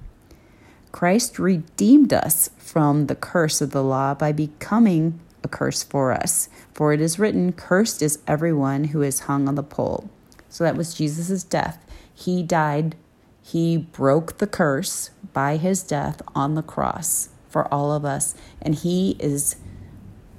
Christ 0.93 1.39
redeemed 1.39 2.13
us 2.13 2.51
from 2.59 3.07
the 3.07 3.15
curse 3.15 3.61
of 3.61 3.71
the 3.71 3.83
law 3.83 4.15
by 4.15 4.33
becoming 4.33 5.21
a 5.43 5.49
curse 5.49 5.83
for 5.83 6.13
us. 6.13 6.49
For 6.75 6.93
it 6.93 7.01
is 7.01 7.19
written, 7.19 7.53
Cursed 7.53 8.03
is 8.03 8.19
everyone 8.27 8.85
who 8.85 9.03
is 9.03 9.21
hung 9.21 9.49
on 9.49 9.55
the 9.55 9.63
pole. 9.63 10.11
So 10.49 10.65
that 10.65 10.77
was 10.77 10.95
Jesus' 10.95 11.45
death. 11.45 11.85
He 12.13 12.43
died, 12.43 12.97
he 13.43 13.77
broke 13.77 14.39
the 14.39 14.47
curse 14.47 15.11
by 15.33 15.57
his 15.57 15.83
death 15.83 16.21
on 16.35 16.55
the 16.55 16.63
cross 16.63 17.31
for 17.49 17.73
all 17.73 17.93
of 17.93 18.05
us. 18.05 18.35
And 18.61 18.75
he 18.75 19.17
is 19.19 19.57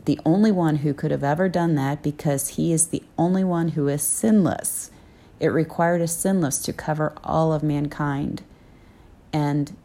the 0.05 0.19
only 0.25 0.51
one 0.51 0.77
who 0.77 0.93
could 0.93 1.11
have 1.11 1.23
ever 1.23 1.47
done 1.49 1.75
that 1.75 2.03
because 2.03 2.49
he 2.49 2.73
is 2.73 2.87
the 2.87 3.03
only 3.17 3.43
one 3.43 3.69
who 3.69 3.87
is 3.87 4.03
sinless. 4.03 4.91
It 5.39 5.47
required 5.47 6.01
a 6.01 6.07
sinless 6.07 6.59
to 6.59 6.73
cover 6.73 7.13
all 7.23 7.53
of 7.53 7.63
mankind. 7.63 8.43
And 9.33 9.75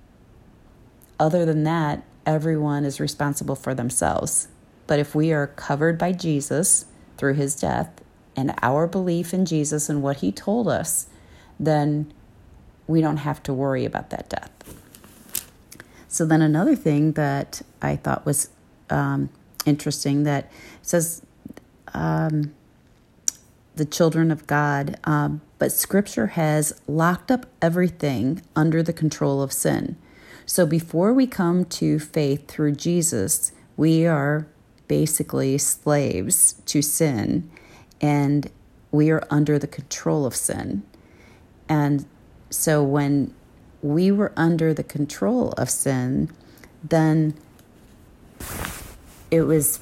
other 1.19 1.45
than 1.45 1.65
that, 1.65 2.03
everyone 2.25 2.85
is 2.85 3.01
responsible 3.01 3.57
for 3.57 3.75
themselves. 3.75 4.49
But 4.87 4.99
if 4.99 5.15
we 5.15 5.33
are 5.33 5.47
covered 5.47 5.99
by 5.99 6.13
Jesus 6.13 6.87
through 7.17 7.35
his 7.35 7.55
death 7.55 8.03
and 8.37 8.55
our 8.63 8.87
belief 8.87 9.33
in 9.33 9.47
Jesus 9.47 9.89
and 9.89 10.03
what 10.03 10.19
he 10.19 10.31
told 10.31 10.69
us, 10.69 11.07
then 11.59 12.13
we 12.87 13.01
don't 13.01 13.19
have 13.19 13.43
to 13.45 13.55
worry 13.55 13.85
about 13.85 14.11
that 14.11 14.29
death. 14.29 14.51
So, 16.09 16.25
then 16.25 16.41
another 16.41 16.77
thing 16.77 17.13
that 17.13 17.63
I 17.83 17.97
thought 17.97 18.25
was 18.25 18.51
um, 18.91 19.29
interesting 19.67 20.23
that 20.23 20.51
says 20.83 21.23
um, 21.93 22.55
the 23.75 23.85
children 23.85 24.31
of 24.31 24.47
God, 24.47 24.99
um, 25.05 25.43
but 25.59 25.73
scripture 25.73 26.29
has 26.29 26.81
locked 26.87 27.31
up 27.31 27.47
everything 27.61 28.43
under 28.55 28.83
the 28.83 28.93
control 28.93 29.43
of 29.43 29.53
sin. 29.53 29.97
So 30.47 30.65
before 30.65 31.13
we 31.13 31.27
come 31.27 31.65
to 31.65 31.99
faith 31.99 32.47
through 32.47 32.77
Jesus, 32.77 33.51
we 33.77 34.07
are 34.07 34.47
basically 34.87 35.59
slaves 35.59 36.55
to 36.67 36.81
sin 36.83 37.51
and 38.01 38.49
we 38.93 39.11
are 39.11 39.27
under 39.29 39.59
the 39.59 39.67
control 39.67 40.25
of 40.25 40.37
sin. 40.37 40.85
And 41.69 42.07
so 42.49 42.83
when 42.85 43.35
we 43.83 44.13
were 44.13 44.33
under 44.37 44.73
the 44.73 44.85
control 44.85 45.51
of 45.53 45.69
sin, 45.69 46.31
then 46.83 47.35
it 49.33 49.43
was 49.43 49.81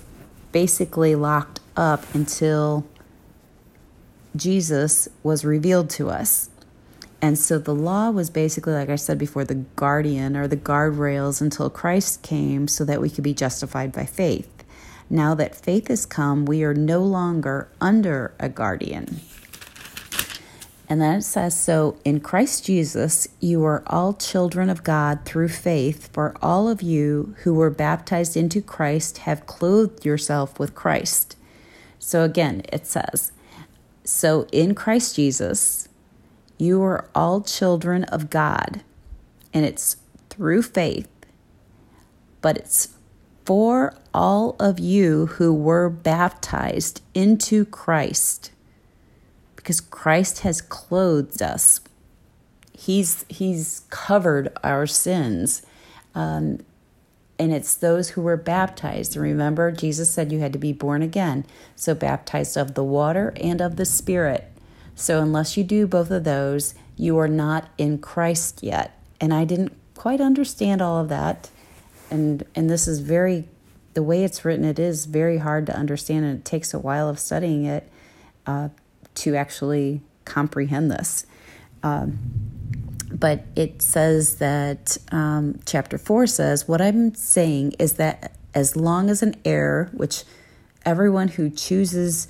basically 0.50 1.14
locked 1.14 1.61
up 1.76 2.02
until 2.14 2.87
Jesus 4.35 5.09
was 5.23 5.44
revealed 5.44 5.90
to 5.90 6.09
us. 6.09 6.49
And 7.25 7.38
so 7.38 7.59
the 7.59 7.75
law 7.75 8.11
was 8.11 8.28
basically, 8.28 8.75
like 8.75 8.90
I 8.90 8.97
said 8.97 9.16
before, 9.16 9.45
the 9.45 9.64
guardian 9.76 10.37
or 10.37 10.47
the 10.47 10.59
guardrails 10.59 11.40
until 11.40 11.71
Christ 11.71 12.23
came 12.23 12.69
so 12.69 12.85
that 12.85 13.00
we 13.00 13.09
could 13.09 13.25
be 13.25 13.33
justified 13.33 13.93
by 13.93 14.04
faith. 14.04 14.62
Now 15.09 15.35
that 15.37 15.57
faith 15.57 15.88
has 15.88 16.04
come, 16.04 16.45
we 16.45 16.62
are 16.64 16.75
no 16.75 17.02
longer 17.02 17.71
under 17.81 18.35
a 18.38 18.50
guardian. 18.50 19.23
And 20.87 21.00
then 21.00 21.16
it 21.16 21.23
says, 21.23 21.59
So 21.59 21.97
in 22.04 22.21
Christ 22.21 22.66
Jesus, 22.66 23.26
you 23.40 23.64
are 23.64 23.83
all 23.87 24.12
children 24.12 24.69
of 24.69 24.85
God 24.85 25.25
through 25.25 25.49
faith, 25.49 26.12
for 26.12 26.37
all 26.43 26.69
of 26.69 26.83
you 26.83 27.37
who 27.45 27.54
were 27.54 27.71
baptized 27.71 28.37
into 28.37 28.61
Christ 28.61 29.16
have 29.25 29.47
clothed 29.47 30.04
yourself 30.04 30.59
with 30.59 30.75
Christ. 30.75 31.38
So 31.99 32.23
again, 32.23 32.61
it 32.71 32.87
says, 32.87 33.33
So 34.04 34.47
in 34.52 34.75
Christ 34.75 35.16
Jesus, 35.16 35.88
you 36.58 36.82
are 36.82 37.08
all 37.14 37.40
children 37.40 38.04
of 38.04 38.30
God, 38.30 38.82
and 39.52 39.64
it's 39.64 39.96
through 40.30 40.62
faith, 40.62 41.08
but 42.40 42.56
it's 42.56 42.94
for 43.44 43.94
all 44.12 44.56
of 44.58 44.78
you 44.78 45.26
who 45.26 45.52
were 45.52 45.90
baptized 45.90 47.02
into 47.14 47.64
Christ 47.64 48.50
because 49.64 49.80
Christ 49.80 50.40
has 50.40 50.61
clothed 50.61 51.40
us. 51.40 51.80
He's 52.73 53.25
he's 53.28 53.82
covered 53.88 54.54
our 54.62 54.87
sins. 54.87 55.62
Um, 56.14 56.61
and 57.38 57.52
it's 57.52 57.75
those 57.75 58.11
who 58.11 58.23
were 58.23 58.37
baptized. 58.37 59.16
Remember, 59.16 59.73
Jesus 59.73 60.11
said 60.11 60.30
you 60.30 60.38
had 60.38 60.52
to 60.52 60.58
be 60.58 60.73
born 60.73 61.02
again. 61.02 61.44
So, 61.75 61.94
baptized 61.94 62.56
of 62.56 62.75
the 62.75 62.84
water 62.84 63.32
and 63.40 63.61
of 63.61 63.76
the 63.76 63.84
Spirit. 63.84 64.53
So, 64.94 65.20
unless 65.20 65.56
you 65.56 65.64
do 65.64 65.86
both 65.86 66.10
of 66.10 66.24
those, 66.24 66.74
you 66.96 67.18
are 67.18 67.28
not 67.28 67.68
in 67.78 67.98
Christ 67.98 68.62
yet. 68.62 68.98
And 69.20 69.34
I 69.34 69.44
didn't 69.44 69.72
quite 69.94 70.20
understand 70.20 70.80
all 70.80 71.00
of 71.00 71.08
that. 71.08 71.50
And, 72.10 72.44
and 72.54 72.70
this 72.70 72.86
is 72.86 73.00
very, 73.00 73.48
the 73.94 74.02
way 74.02 74.24
it's 74.24 74.44
written, 74.44 74.64
it 74.64 74.78
is 74.78 75.06
very 75.06 75.38
hard 75.38 75.66
to 75.66 75.76
understand, 75.76 76.24
and 76.24 76.38
it 76.38 76.44
takes 76.44 76.72
a 76.72 76.78
while 76.78 77.08
of 77.08 77.18
studying 77.18 77.64
it 77.64 77.90
uh, 78.46 78.68
to 79.16 79.34
actually 79.34 80.02
comprehend 80.24 80.90
this. 80.90 81.26
Um, 81.82 82.18
but 83.10 83.44
it 83.54 83.82
says 83.82 84.36
that 84.36 84.96
um, 85.12 85.60
chapter 85.66 85.98
4 85.98 86.26
says, 86.26 86.68
What 86.68 86.80
I'm 86.80 87.14
saying 87.14 87.74
is 87.78 87.94
that 87.94 88.32
as 88.54 88.76
long 88.76 89.10
as 89.10 89.22
an 89.22 89.34
heir, 89.44 89.90
which 89.92 90.24
everyone 90.84 91.28
who 91.28 91.50
chooses 91.50 92.28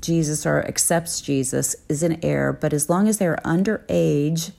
Jesus 0.00 0.44
or 0.44 0.66
accepts 0.66 1.20
Jesus 1.20 1.76
is 1.88 2.02
an 2.02 2.18
heir, 2.22 2.52
but 2.52 2.72
as 2.72 2.90
long 2.90 3.08
as 3.08 3.18
they're 3.18 3.40
underage, 3.44 4.52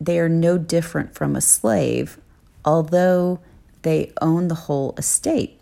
they 0.00 0.18
are 0.18 0.28
no 0.28 0.58
different 0.58 1.14
from 1.14 1.34
a 1.34 1.40
slave, 1.40 2.18
although 2.64 3.40
they 3.82 4.12
own 4.20 4.48
the 4.48 4.54
whole 4.54 4.94
estate. 4.96 5.60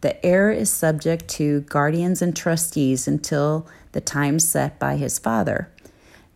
The 0.00 0.24
heir 0.24 0.50
is 0.50 0.70
subject 0.70 1.28
to 1.28 1.62
guardians 1.62 2.20
and 2.20 2.36
trustees 2.36 3.08
until 3.08 3.66
the 3.92 4.00
time 4.00 4.38
set 4.38 4.78
by 4.78 4.96
his 4.96 5.18
father. 5.18 5.70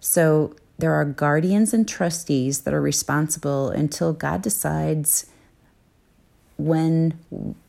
So 0.00 0.56
there 0.78 0.94
are 0.94 1.04
guardians 1.04 1.74
and 1.74 1.86
trustees 1.86 2.62
that 2.62 2.72
are 2.72 2.80
responsible 2.80 3.68
until 3.68 4.12
God 4.12 4.42
decides 4.42 5.26
when 6.56 7.18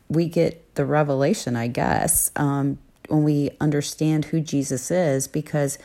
we 0.08 0.26
get 0.26 0.74
the 0.74 0.84
revelation, 0.84 1.56
I 1.56 1.66
guess, 1.68 2.30
um, 2.36 2.78
when 3.10 3.24
we 3.24 3.50
understand 3.60 4.26
who 4.26 4.40
Jesus 4.40 4.90
is, 4.90 5.26
because 5.26 5.78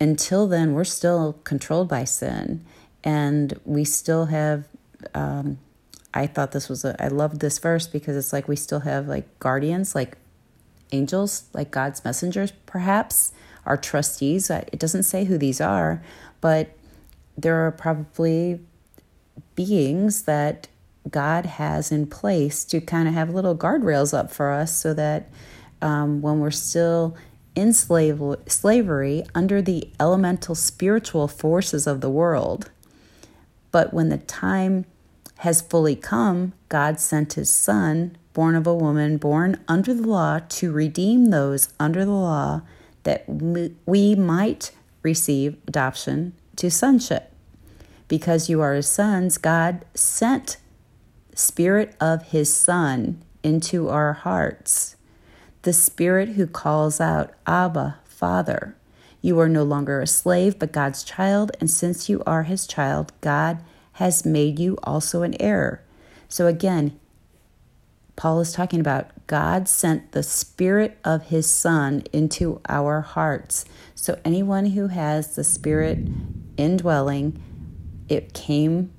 until 0.00 0.46
then, 0.46 0.72
we're 0.74 0.84
still 0.84 1.38
controlled 1.44 1.88
by 1.88 2.04
sin 2.04 2.64
and 3.04 3.58
we 3.64 3.84
still 3.84 4.26
have. 4.26 4.64
Um, 5.14 5.58
I 6.12 6.26
thought 6.26 6.52
this 6.52 6.68
was 6.68 6.84
a, 6.84 6.96
I 7.02 7.08
loved 7.08 7.40
this 7.40 7.58
verse 7.58 7.86
because 7.86 8.16
it's 8.16 8.32
like 8.32 8.48
we 8.48 8.56
still 8.56 8.80
have 8.80 9.06
like 9.06 9.38
guardians, 9.38 9.94
like 9.94 10.16
angels, 10.92 11.44
like 11.52 11.70
God's 11.70 12.04
messengers, 12.04 12.52
perhaps, 12.64 13.32
our 13.66 13.76
trustees. 13.76 14.48
It 14.48 14.78
doesn't 14.78 15.02
say 15.02 15.24
who 15.24 15.36
these 15.36 15.60
are, 15.60 16.02
but 16.40 16.70
there 17.36 17.66
are 17.66 17.70
probably 17.70 18.60
beings 19.54 20.22
that 20.22 20.68
God 21.10 21.46
has 21.46 21.92
in 21.92 22.06
place 22.06 22.64
to 22.64 22.80
kind 22.80 23.08
of 23.08 23.14
have 23.14 23.30
little 23.30 23.56
guardrails 23.56 24.16
up 24.16 24.30
for 24.30 24.50
us 24.50 24.76
so 24.76 24.94
that 24.94 25.28
um, 25.82 26.20
when 26.22 26.40
we're 26.40 26.50
still 26.50 27.16
in 27.54 27.72
slave, 27.72 28.22
slavery 28.46 29.24
under 29.34 29.62
the 29.62 29.90
elemental 29.98 30.54
spiritual 30.54 31.26
forces 31.28 31.86
of 31.86 32.00
the 32.00 32.10
world, 32.10 32.70
but 33.72 33.92
when 33.92 34.08
the 34.08 34.18
time 34.18 34.84
has 35.38 35.60
fully 35.60 35.96
come, 35.96 36.52
God 36.68 36.98
sent 37.00 37.34
his 37.34 37.50
son, 37.50 38.16
born 38.32 38.54
of 38.54 38.66
a 38.66 38.74
woman, 38.74 39.16
born 39.16 39.62
under 39.68 39.92
the 39.92 40.06
law, 40.06 40.40
to 40.48 40.72
redeem 40.72 41.26
those 41.26 41.68
under 41.78 42.04
the 42.04 42.10
law 42.10 42.62
that 43.02 43.24
we 43.28 44.14
might 44.14 44.72
receive 45.02 45.56
adoption 45.66 46.32
to 46.56 46.70
sonship. 46.70 47.32
Because 48.08 48.48
you 48.48 48.60
are 48.60 48.74
his 48.74 48.88
sons, 48.88 49.38
God 49.38 49.84
sent 49.94 50.58
spirit 51.34 51.94
of 52.00 52.22
his 52.28 52.54
son 52.54 53.22
into 53.42 53.88
our 53.88 54.12
hearts. 54.14 54.95
The 55.66 55.72
spirit 55.72 56.28
who 56.28 56.46
calls 56.46 57.00
out, 57.00 57.32
Abba, 57.44 57.98
Father. 58.04 58.76
You 59.20 59.40
are 59.40 59.48
no 59.48 59.64
longer 59.64 60.00
a 60.00 60.06
slave, 60.06 60.60
but 60.60 60.70
God's 60.70 61.02
child, 61.02 61.50
and 61.58 61.68
since 61.68 62.08
you 62.08 62.22
are 62.24 62.44
his 62.44 62.68
child, 62.68 63.12
God 63.20 63.64
has 63.94 64.24
made 64.24 64.60
you 64.60 64.78
also 64.84 65.22
an 65.22 65.34
heir. 65.40 65.82
So 66.28 66.46
again, 66.46 66.96
Paul 68.14 68.38
is 68.38 68.52
talking 68.52 68.78
about 68.78 69.10
God 69.26 69.68
sent 69.68 70.12
the 70.12 70.22
Spirit 70.22 70.98
of 71.02 71.24
His 71.30 71.50
Son 71.50 72.04
into 72.12 72.60
our 72.68 73.00
hearts. 73.00 73.64
So 73.96 74.20
anyone 74.24 74.66
who 74.66 74.86
has 74.86 75.34
the 75.34 75.42
Spirit 75.42 75.98
indwelling, 76.56 77.42
it 78.08 78.34
came 78.34 78.92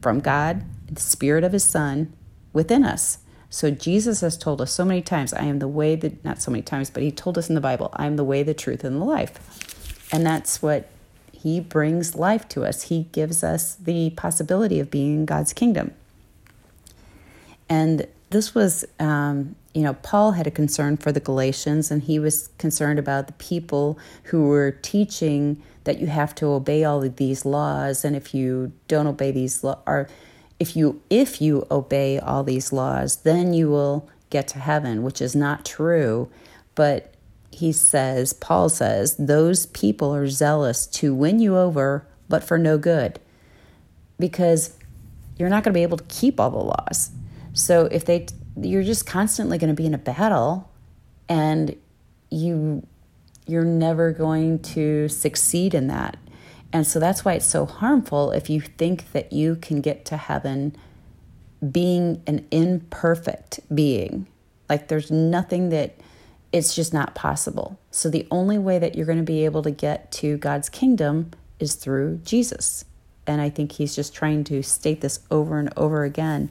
from 0.00 0.20
God, 0.20 0.64
the 0.90 1.02
Spirit 1.02 1.44
of 1.44 1.52
His 1.52 1.64
Son 1.64 2.14
within 2.54 2.82
us. 2.82 3.18
So 3.52 3.70
Jesus 3.70 4.22
has 4.22 4.38
told 4.38 4.62
us 4.62 4.72
so 4.72 4.82
many 4.82 5.02
times, 5.02 5.34
I 5.34 5.44
am 5.44 5.58
the 5.58 5.68
way 5.68 5.94
that, 5.94 6.24
not 6.24 6.40
so 6.40 6.50
many 6.50 6.62
times, 6.62 6.88
but 6.88 7.02
He 7.02 7.10
told 7.10 7.36
us 7.36 7.50
in 7.50 7.54
the 7.54 7.60
Bible, 7.60 7.90
I 7.92 8.06
am 8.06 8.16
the 8.16 8.24
way, 8.24 8.42
the 8.42 8.54
truth, 8.54 8.82
and 8.82 8.98
the 8.98 9.04
life. 9.04 10.10
And 10.10 10.24
that's 10.24 10.62
what 10.62 10.88
He 11.32 11.60
brings 11.60 12.14
life 12.14 12.48
to 12.48 12.64
us. 12.64 12.84
He 12.84 13.08
gives 13.12 13.44
us 13.44 13.74
the 13.74 14.08
possibility 14.16 14.80
of 14.80 14.90
being 14.90 15.14
in 15.14 15.26
God's 15.26 15.52
kingdom. 15.52 15.92
And 17.68 18.06
this 18.30 18.54
was, 18.54 18.86
um, 18.98 19.54
you 19.74 19.82
know, 19.82 19.94
Paul 20.02 20.32
had 20.32 20.46
a 20.46 20.50
concern 20.50 20.96
for 20.96 21.12
the 21.12 21.20
Galatians, 21.20 21.90
and 21.90 22.02
he 22.02 22.18
was 22.18 22.48
concerned 22.56 22.98
about 22.98 23.26
the 23.26 23.34
people 23.34 23.98
who 24.24 24.46
were 24.48 24.70
teaching 24.70 25.62
that 25.84 25.98
you 25.98 26.06
have 26.06 26.34
to 26.36 26.46
obey 26.46 26.84
all 26.84 27.04
of 27.04 27.16
these 27.16 27.44
laws, 27.44 28.02
and 28.02 28.16
if 28.16 28.32
you 28.32 28.72
don't 28.88 29.06
obey 29.06 29.30
these 29.30 29.62
laws, 29.62 29.78
or 29.86 30.08
if 30.62 30.76
you 30.76 31.02
if 31.10 31.42
you 31.42 31.66
obey 31.72 32.20
all 32.20 32.44
these 32.44 32.72
laws, 32.72 33.16
then 33.22 33.52
you 33.52 33.68
will 33.68 34.08
get 34.30 34.46
to 34.46 34.60
heaven, 34.60 35.02
which 35.02 35.20
is 35.20 35.34
not 35.34 35.64
true. 35.64 36.30
But 36.76 37.14
he 37.50 37.72
says, 37.72 38.32
Paul 38.32 38.68
says, 38.68 39.16
those 39.16 39.66
people 39.66 40.14
are 40.14 40.28
zealous 40.28 40.86
to 40.86 41.12
win 41.14 41.40
you 41.40 41.58
over, 41.58 42.06
but 42.28 42.44
for 42.44 42.58
no 42.58 42.78
good, 42.78 43.18
because 44.20 44.78
you're 45.36 45.48
not 45.48 45.64
going 45.64 45.72
to 45.74 45.78
be 45.78 45.82
able 45.82 45.98
to 45.98 46.04
keep 46.04 46.38
all 46.38 46.50
the 46.50 46.58
laws. 46.58 47.10
So 47.52 47.86
if 47.86 48.04
they, 48.04 48.26
you're 48.56 48.84
just 48.84 49.04
constantly 49.04 49.58
going 49.58 49.74
to 49.74 49.82
be 49.82 49.86
in 49.86 49.94
a 49.94 49.98
battle, 49.98 50.70
and 51.28 51.76
you, 52.30 52.86
you're 53.46 53.64
never 53.64 54.12
going 54.12 54.60
to 54.60 55.08
succeed 55.08 55.74
in 55.74 55.88
that. 55.88 56.16
And 56.72 56.86
so 56.86 56.98
that's 56.98 57.24
why 57.24 57.34
it's 57.34 57.46
so 57.46 57.66
harmful 57.66 58.30
if 58.30 58.48
you 58.48 58.60
think 58.60 59.12
that 59.12 59.32
you 59.32 59.56
can 59.56 59.80
get 59.80 60.04
to 60.06 60.16
heaven 60.16 60.74
being 61.70 62.22
an 62.26 62.46
imperfect 62.50 63.60
being. 63.74 64.26
Like 64.68 64.88
there's 64.88 65.10
nothing 65.10 65.68
that 65.68 65.96
it's 66.50 66.74
just 66.74 66.92
not 66.92 67.14
possible. 67.14 67.78
So 67.90 68.08
the 68.08 68.26
only 68.30 68.58
way 68.58 68.78
that 68.78 68.94
you're 68.94 69.06
going 69.06 69.18
to 69.18 69.24
be 69.24 69.44
able 69.44 69.62
to 69.62 69.70
get 69.70 70.10
to 70.12 70.36
God's 70.38 70.68
kingdom 70.68 71.30
is 71.58 71.74
through 71.74 72.20
Jesus. 72.24 72.84
And 73.26 73.40
I 73.40 73.50
think 73.50 73.72
he's 73.72 73.94
just 73.94 74.14
trying 74.14 74.44
to 74.44 74.62
state 74.62 75.00
this 75.00 75.20
over 75.30 75.58
and 75.58 75.72
over 75.76 76.04
again. 76.04 76.50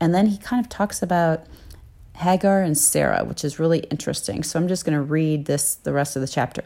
And 0.00 0.14
then 0.14 0.26
he 0.26 0.38
kind 0.38 0.64
of 0.64 0.70
talks 0.70 1.02
about 1.02 1.44
Hagar 2.16 2.62
and 2.62 2.78
Sarah, 2.78 3.24
which 3.24 3.44
is 3.44 3.58
really 3.58 3.80
interesting. 3.90 4.42
So 4.42 4.58
I'm 4.58 4.68
just 4.68 4.84
going 4.84 4.96
to 4.96 5.02
read 5.02 5.46
this 5.46 5.74
the 5.76 5.92
rest 5.92 6.16
of 6.16 6.22
the 6.22 6.28
chapter. 6.28 6.64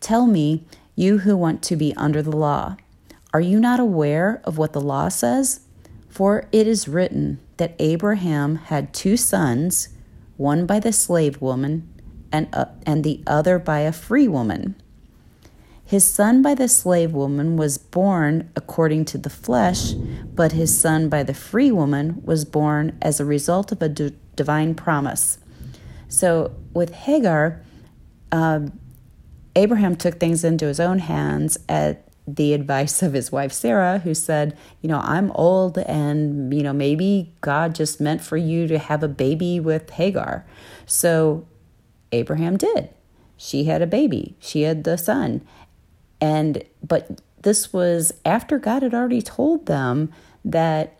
Tell 0.00 0.26
me, 0.26 0.64
you 0.94 1.18
who 1.18 1.36
want 1.36 1.62
to 1.64 1.76
be 1.76 1.94
under 1.96 2.22
the 2.22 2.36
law, 2.36 2.76
are 3.32 3.40
you 3.40 3.58
not 3.58 3.80
aware 3.80 4.40
of 4.44 4.58
what 4.58 4.72
the 4.72 4.80
law 4.80 5.08
says? 5.08 5.60
For 6.08 6.48
it 6.52 6.66
is 6.66 6.86
written 6.86 7.40
that 7.56 7.74
Abraham 7.78 8.56
had 8.56 8.94
two 8.94 9.16
sons, 9.16 9.88
one 10.36 10.66
by 10.66 10.78
the 10.78 10.92
slave 10.92 11.40
woman 11.40 11.88
and, 12.30 12.48
uh, 12.52 12.66
and 12.86 13.02
the 13.02 13.22
other 13.26 13.58
by 13.58 13.80
a 13.80 13.92
free 13.92 14.28
woman. 14.28 14.76
His 15.84 16.04
son 16.04 16.40
by 16.42 16.54
the 16.54 16.68
slave 16.68 17.12
woman 17.12 17.56
was 17.56 17.76
born 17.76 18.50
according 18.56 19.04
to 19.06 19.18
the 19.18 19.30
flesh, 19.30 19.92
but 19.92 20.52
his 20.52 20.76
son 20.78 21.08
by 21.08 21.22
the 21.22 21.34
free 21.34 21.70
woman 21.70 22.22
was 22.24 22.44
born 22.44 22.96
as 23.02 23.20
a 23.20 23.24
result 23.24 23.70
of 23.70 23.82
a 23.82 23.88
d- 23.88 24.14
divine 24.34 24.74
promise. 24.74 25.38
So 26.08 26.54
with 26.72 26.92
Hagar, 26.92 27.62
um, 28.32 28.78
Abraham 29.56 29.96
took 29.96 30.18
things 30.18 30.44
into 30.44 30.66
his 30.66 30.80
own 30.80 30.98
hands 30.98 31.58
at 31.68 32.04
the 32.26 32.54
advice 32.54 33.02
of 33.02 33.12
his 33.12 33.30
wife 33.30 33.52
Sarah, 33.52 33.98
who 33.98 34.14
said, 34.14 34.56
You 34.80 34.88
know, 34.88 35.00
I'm 35.00 35.30
old 35.32 35.78
and, 35.78 36.52
you 36.54 36.62
know, 36.62 36.72
maybe 36.72 37.32
God 37.40 37.74
just 37.74 38.00
meant 38.00 38.22
for 38.22 38.36
you 38.36 38.66
to 38.68 38.78
have 38.78 39.02
a 39.02 39.08
baby 39.08 39.60
with 39.60 39.90
Hagar. 39.90 40.46
So 40.86 41.46
Abraham 42.12 42.56
did. 42.56 42.88
She 43.36 43.64
had 43.64 43.82
a 43.82 43.86
baby, 43.86 44.36
she 44.38 44.62
had 44.62 44.84
the 44.84 44.96
son. 44.96 45.42
And, 46.20 46.64
but 46.82 47.20
this 47.42 47.72
was 47.72 48.14
after 48.24 48.58
God 48.58 48.82
had 48.82 48.94
already 48.94 49.20
told 49.20 49.66
them 49.66 50.10
that 50.44 50.98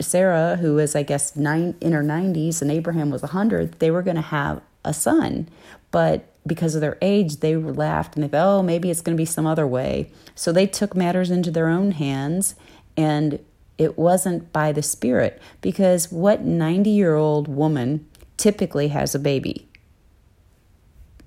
Sarah, 0.00 0.56
who 0.56 0.74
was, 0.74 0.94
I 0.94 1.02
guess, 1.02 1.34
nine 1.34 1.74
in 1.80 1.92
her 1.92 2.02
90s 2.02 2.62
and 2.62 2.70
Abraham 2.70 3.10
was 3.10 3.22
100, 3.22 3.80
they 3.80 3.90
were 3.90 4.02
going 4.02 4.16
to 4.16 4.22
have 4.22 4.60
a 4.84 4.92
son. 4.94 5.48
But 5.90 6.33
because 6.46 6.74
of 6.74 6.80
their 6.80 6.98
age, 7.00 7.36
they 7.36 7.56
laughed 7.56 8.14
and 8.14 8.22
they 8.22 8.28
thought, 8.28 8.58
oh, 8.58 8.62
maybe 8.62 8.90
it's 8.90 9.00
going 9.00 9.16
to 9.16 9.20
be 9.20 9.24
some 9.24 9.46
other 9.46 9.66
way. 9.66 10.10
So 10.34 10.52
they 10.52 10.66
took 10.66 10.94
matters 10.94 11.30
into 11.30 11.50
their 11.50 11.68
own 11.68 11.92
hands 11.92 12.54
and 12.96 13.38
it 13.78 13.98
wasn't 13.98 14.52
by 14.52 14.72
the 14.72 14.82
Spirit 14.82 15.40
because 15.60 16.12
what 16.12 16.42
90 16.42 16.90
year 16.90 17.14
old 17.14 17.48
woman 17.48 18.06
typically 18.36 18.88
has 18.88 19.14
a 19.14 19.18
baby? 19.18 19.68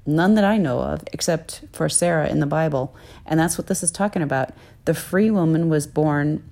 None 0.05 0.35
that 0.35 0.45
I 0.45 0.57
know 0.57 0.79
of, 0.79 1.03
except 1.11 1.63
for 1.73 1.89
Sarah 1.89 2.29
in 2.29 2.39
the 2.39 2.45
Bible. 2.45 2.95
And 3.25 3.37
that's 3.37 3.57
what 3.57 3.67
this 3.67 3.83
is 3.83 3.91
talking 3.91 4.21
about. 4.21 4.51
The 4.85 4.93
free 4.93 5.29
woman 5.29 5.67
was 5.67 5.85
born 5.85 6.49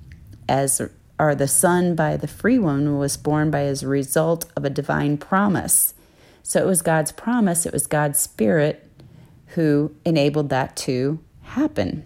as, 0.49 0.81
or 1.17 1.35
the 1.35 1.47
son 1.47 1.95
by 1.95 2.17
the 2.17 2.27
free 2.27 2.59
woman 2.59 2.97
was 2.97 3.15
born 3.15 3.51
by 3.51 3.61
as 3.61 3.81
a 3.81 3.87
result 3.87 4.45
of 4.57 4.65
a 4.65 4.69
divine 4.69 5.17
promise. 5.17 5.93
So 6.47 6.61
it 6.61 6.67
was 6.67 6.83
God's 6.83 7.11
promise, 7.11 7.65
it 7.65 7.73
was 7.73 7.87
God's 7.87 8.19
Spirit 8.19 8.87
who 9.47 9.95
enabled 10.05 10.49
that 10.49 10.75
to 10.77 11.19
happen. 11.41 12.05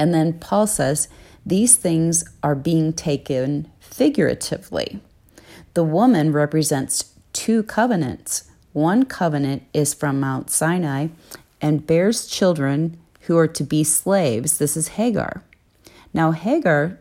And 0.00 0.12
then 0.12 0.40
Paul 0.40 0.66
says, 0.66 1.08
these 1.46 1.76
things 1.76 2.24
are 2.42 2.56
being 2.56 2.92
taken 2.92 3.70
figuratively. 3.78 5.00
The 5.74 5.84
woman 5.84 6.32
represents 6.32 7.14
two 7.32 7.62
covenants. 7.62 8.50
One 8.72 9.04
covenant 9.04 9.62
is 9.72 9.94
from 9.94 10.18
Mount 10.18 10.50
Sinai 10.50 11.06
and 11.60 11.86
bears 11.86 12.26
children 12.26 12.98
who 13.22 13.38
are 13.38 13.46
to 13.46 13.62
be 13.62 13.84
slaves. 13.84 14.58
This 14.58 14.76
is 14.76 14.88
Hagar. 14.88 15.44
Now, 16.12 16.32
Hagar 16.32 16.98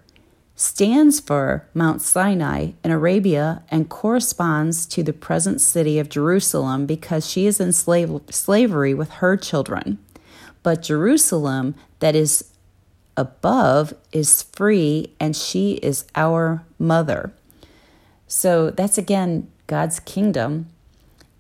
stands 0.56 1.20
for 1.20 1.68
Mount 1.74 2.02
Sinai 2.02 2.72
in 2.84 2.92
Arabia 2.92 3.64
and 3.70 3.90
corresponds 3.90 4.86
to 4.88 5.04
the 5.04 5.14
present 5.14 5.60
city 5.60 6.00
of 6.00 6.10
Jerusalem 6.10 6.86
because 6.86 7.30
she 7.30 7.46
is 7.46 7.60
in 7.60 7.74
slave- 7.74 8.22
slavery 8.30 8.94
with 8.94 9.10
her 9.12 9.36
children. 9.36 10.00
But 10.64 10.82
Jerusalem, 10.82 11.76
that 12.00 12.16
is 12.16 12.52
above, 13.18 13.94
is 14.12 14.44
free 14.44 15.14
and 15.20 15.36
she 15.36 15.74
is 15.76 16.06
our 16.16 16.64
mother. 16.80 17.34
So 18.28 18.72
that's 18.72 18.98
again 18.98 19.52
God's 19.68 20.00
kingdom 20.00 20.68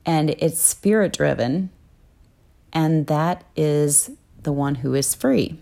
and 0.05 0.31
it's 0.37 0.61
spirit 0.61 1.13
driven, 1.13 1.69
and 2.71 3.07
that 3.07 3.43
is 3.55 4.11
the 4.43 4.51
one 4.51 4.75
who 4.75 4.93
is 4.93 5.15
free. 5.15 5.57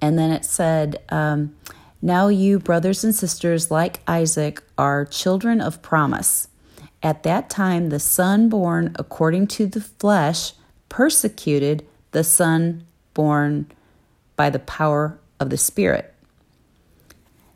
And 0.00 0.18
then 0.18 0.30
it 0.30 0.44
said, 0.44 1.02
um, 1.10 1.54
Now 2.00 2.28
you, 2.28 2.58
brothers 2.58 3.04
and 3.04 3.14
sisters, 3.14 3.70
like 3.70 4.00
Isaac, 4.06 4.62
are 4.78 5.04
children 5.04 5.60
of 5.60 5.82
promise. 5.82 6.48
At 7.02 7.22
that 7.22 7.48
time, 7.48 7.88
the 7.88 8.00
son 8.00 8.48
born 8.48 8.94
according 8.98 9.46
to 9.48 9.66
the 9.66 9.80
flesh 9.80 10.52
persecuted 10.88 11.86
the 12.12 12.24
son 12.24 12.86
born 13.14 13.70
by 14.36 14.50
the 14.50 14.58
power 14.58 15.18
of 15.38 15.50
the 15.50 15.56
Spirit. 15.56 16.14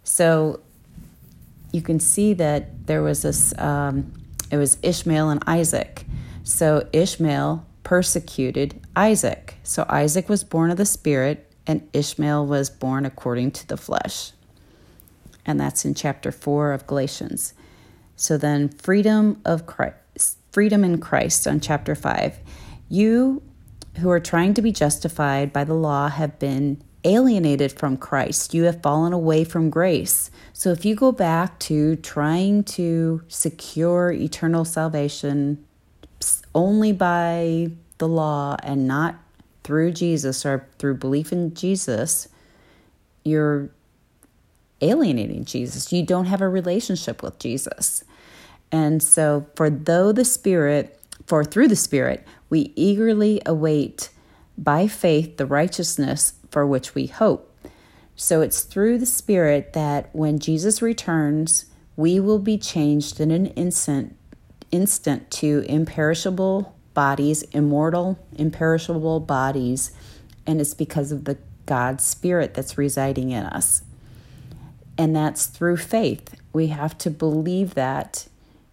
So 0.03 0.61
you 1.73 1.83
can 1.83 1.99
see 1.99 2.35
that 2.35 2.87
there 2.87 3.03
was 3.03 3.23
this, 3.23 3.57
um, 3.59 4.13
it 4.51 4.57
was 4.57 4.79
Ishmael 4.83 5.31
and 5.31 5.43
Isaac. 5.47 6.05
So 6.43 6.87
Ishmael 6.93 7.67
persecuted 7.83 8.81
Isaac. 8.95 9.55
So 9.63 9.85
Isaac 9.89 10.29
was 10.29 10.45
born 10.45 10.71
of 10.71 10.77
the 10.77 10.87
Spirit, 10.87 11.51
and 11.67 11.89
Ishmael 11.93 12.47
was 12.47 12.71
born 12.71 13.07
according 13.07 13.53
to 13.53 13.67
the 13.67 13.77
flesh. 13.77 14.33
And 15.47 15.61
that's 15.61 15.85
in 15.85 15.95
chapter 15.95 16.33
4 16.33 16.73
of 16.73 16.87
Galatians. 16.87 17.55
So 18.17 18.37
then 18.39 18.69
freedom 18.69 19.41
of 19.45 19.67
Christ, 19.67 20.39
freedom 20.53 20.85
in 20.85 20.99
Christ 20.99 21.47
on 21.47 21.61
chapter 21.61 21.95
5. 21.95 22.39
You 22.89 23.43
who 23.99 24.11
are 24.11 24.21
trying 24.21 24.55
to 24.55 24.63
be 24.63 24.73
justified 24.73 25.53
by 25.53 25.65
the 25.65 25.75
law 25.75 26.09
have 26.09 26.39
been 26.39 26.83
alienated 27.05 27.73
from 27.73 27.97
Christ. 27.97 28.55
You 28.55 28.65
have 28.65 28.83
fallen 28.83 29.13
away 29.13 29.45
from 29.45 29.71
grace. 29.71 30.31
So 30.53 30.71
if 30.71 30.85
you 30.85 30.95
go 30.95 31.13
back 31.13 31.59
to 31.61 31.97
trying 31.97 32.65
to 32.65 33.23
secure 33.29 34.11
eternal 34.11 34.65
salvation 34.65 35.65
only 36.55 36.93
by 36.93 37.71
the 37.99 38.09
law 38.09 38.57
and 38.63 38.89
not 38.89 39.17
through 39.65 39.93
Jesus 39.93 40.47
or 40.47 40.69
through 40.79 40.95
belief 40.95 41.33
in 41.33 41.55
Jesus, 41.55 42.29
you're 43.25 43.71
alienating 44.81 45.45
Jesus. 45.45 45.93
You 45.93 46.05
don't 46.05 46.27
have 46.27 46.43
a 46.43 46.49
relationship 46.49 47.23
with 47.23 47.39
Jesus. 47.39 48.05
And 48.71 49.03
so, 49.03 49.47
for 49.57 49.71
though 49.71 50.13
the 50.13 50.25
Spirit, 50.25 51.01
for 51.27 51.45
through 51.45 51.69
the 51.69 51.77
Spirit, 51.77 52.27
we 52.51 52.73
eagerly 52.77 53.41
await 53.47 54.11
by 54.59 54.87
faith 54.87 55.37
the 55.37 55.47
righteousness 55.47 56.35
for 56.51 56.67
which 56.67 56.95
we 56.95 57.07
hope. 57.07 57.51
So, 58.17 58.43
it's 58.43 58.63
through 58.63 58.99
the 58.99 59.07
Spirit 59.07 59.73
that 59.73 60.15
when 60.15 60.39
Jesus 60.39 60.83
returns, 60.83 61.67
we 61.97 62.21
will 62.21 62.39
be 62.39 62.59
changed 62.59 63.21
in 63.21 63.31
an 63.31 63.47
instant, 63.47 64.17
instant 64.71 65.31
to 65.31 65.65
imperishable 65.69 66.74
bodies, 66.95 67.43
immortal, 67.53 68.19
imperishable 68.37 69.21
bodies, 69.21 69.91
and 70.47 70.61
it's 70.61 70.75
because 70.75 71.13
of 71.13 71.25
the 71.25 71.39
God 71.67 72.01
Spirit 72.01 72.55
that's 72.55 72.79
residing 72.79 73.31
in 73.31 73.45
us. 73.45 73.83
And 74.97 75.15
that's 75.15 75.47
through 75.47 75.79
faith. 75.79 76.41
We 76.53 76.69
have 76.69 76.97
to 76.99 77.11
believe 77.11 77.75
that 77.75 78.29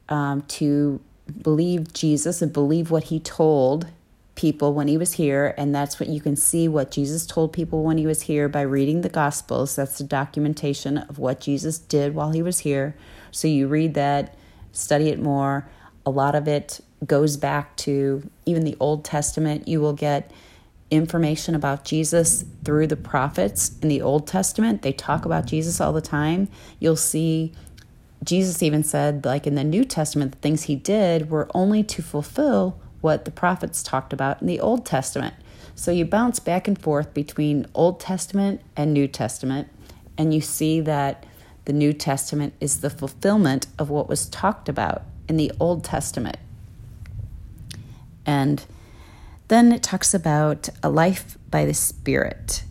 um, 0.10 0.44
to 0.44 1.00
believe 1.42 1.94
Jesus 1.94 2.42
and 2.42 2.52
believe 2.52 2.92
what 2.92 3.06
he 3.06 3.20
told 3.20 3.88
people 4.36 4.74
when 4.74 4.88
he 4.88 4.98
was 4.98 5.14
here. 5.14 5.54
And 5.58 5.74
that's 5.74 6.00
what 6.00 6.10
you 6.10 6.22
can 6.22 6.36
see 6.36 6.68
what 6.68 6.92
Jesus 6.92 7.26
told 7.26 7.54
people 7.54 7.84
when 7.84 7.98
he 7.98 8.06
was 8.06 8.24
here 8.24 8.50
by 8.50 8.62
reading 8.62 9.02
the 9.02 9.10
Gospels. 9.10 9.76
That's 9.76 9.98
the 9.98 10.04
documentation 10.04 10.98
of 10.98 11.18
what 11.18 11.40
Jesus 11.40 11.78
did 11.78 12.14
while 12.14 12.32
he 12.32 12.42
was 12.42 12.60
here. 12.60 12.96
So 13.32 13.48
you 13.48 13.68
read 13.68 13.94
that, 13.96 14.36
study 14.72 15.10
it 15.10 15.20
more. 15.20 15.68
A 16.06 16.10
lot 16.10 16.36
of 16.36 16.48
it 16.48 16.82
goes 17.06 17.38
back 17.38 17.76
to 17.78 18.30
even 18.46 18.64
the 18.64 18.78
Old 18.80 19.04
Testament. 19.04 19.68
You 19.68 19.82
will 19.82 19.94
get 19.94 20.32
information 20.90 21.56
about 21.56 21.86
Jesus 21.86 22.44
through 22.64 22.88
the 22.88 22.98
prophets 22.98 23.72
in 23.82 23.88
the 23.88 24.02
Old 24.02 24.28
Testament. 24.28 24.82
They 24.82 24.92
talk 24.92 25.26
about 25.26 25.46
Jesus 25.46 25.80
all 25.80 25.94
the 25.94 26.02
time. 26.02 26.50
You'll 26.80 26.96
see 26.96 27.54
Jesus 28.24 28.62
even 28.62 28.84
said, 28.84 29.26
like 29.26 29.48
in 29.48 29.56
the 29.56 29.64
New 29.64 29.84
Testament, 29.84 30.34
the 30.34 30.38
things 30.40 30.64
he 30.64 30.76
did 30.76 31.32
were 31.32 31.50
only 31.56 31.84
to 31.84 32.04
fulfill 32.04 32.80
what 33.00 33.26
the 33.26 33.32
prophets 33.32 33.82
talked 33.82 34.14
about 34.14 34.42
in 34.42 34.48
the 34.48 34.60
Old 34.60 34.86
Testament. 34.86 35.34
So 35.74 35.92
you 35.92 36.06
bounce 36.06 36.40
back 36.40 36.68
and 36.68 36.80
forth 36.80 37.14
between 37.14 37.66
Old 37.74 38.00
Testament 38.00 38.62
and 38.76 38.94
New 38.94 39.08
Testament, 39.08 39.70
and 40.18 40.34
you 40.34 40.42
see 40.42 40.82
that 40.82 41.26
the 41.66 41.74
New 41.74 41.94
Testament 41.94 42.54
is 42.60 42.82
the 42.82 42.90
fulfillment 42.90 43.66
of 43.80 43.90
what 43.90 44.08
was 44.08 44.30
talked 44.30 44.70
about 44.70 45.04
in 45.28 45.38
the 45.38 45.52
Old 45.60 45.84
Testament. 45.84 46.38
And 48.26 48.64
then 49.48 49.72
it 49.72 49.84
talks 49.84 50.14
about 50.14 50.70
a 50.82 50.90
life 50.90 51.38
by 51.50 51.66
the 51.66 51.74
Spirit. 51.74 52.64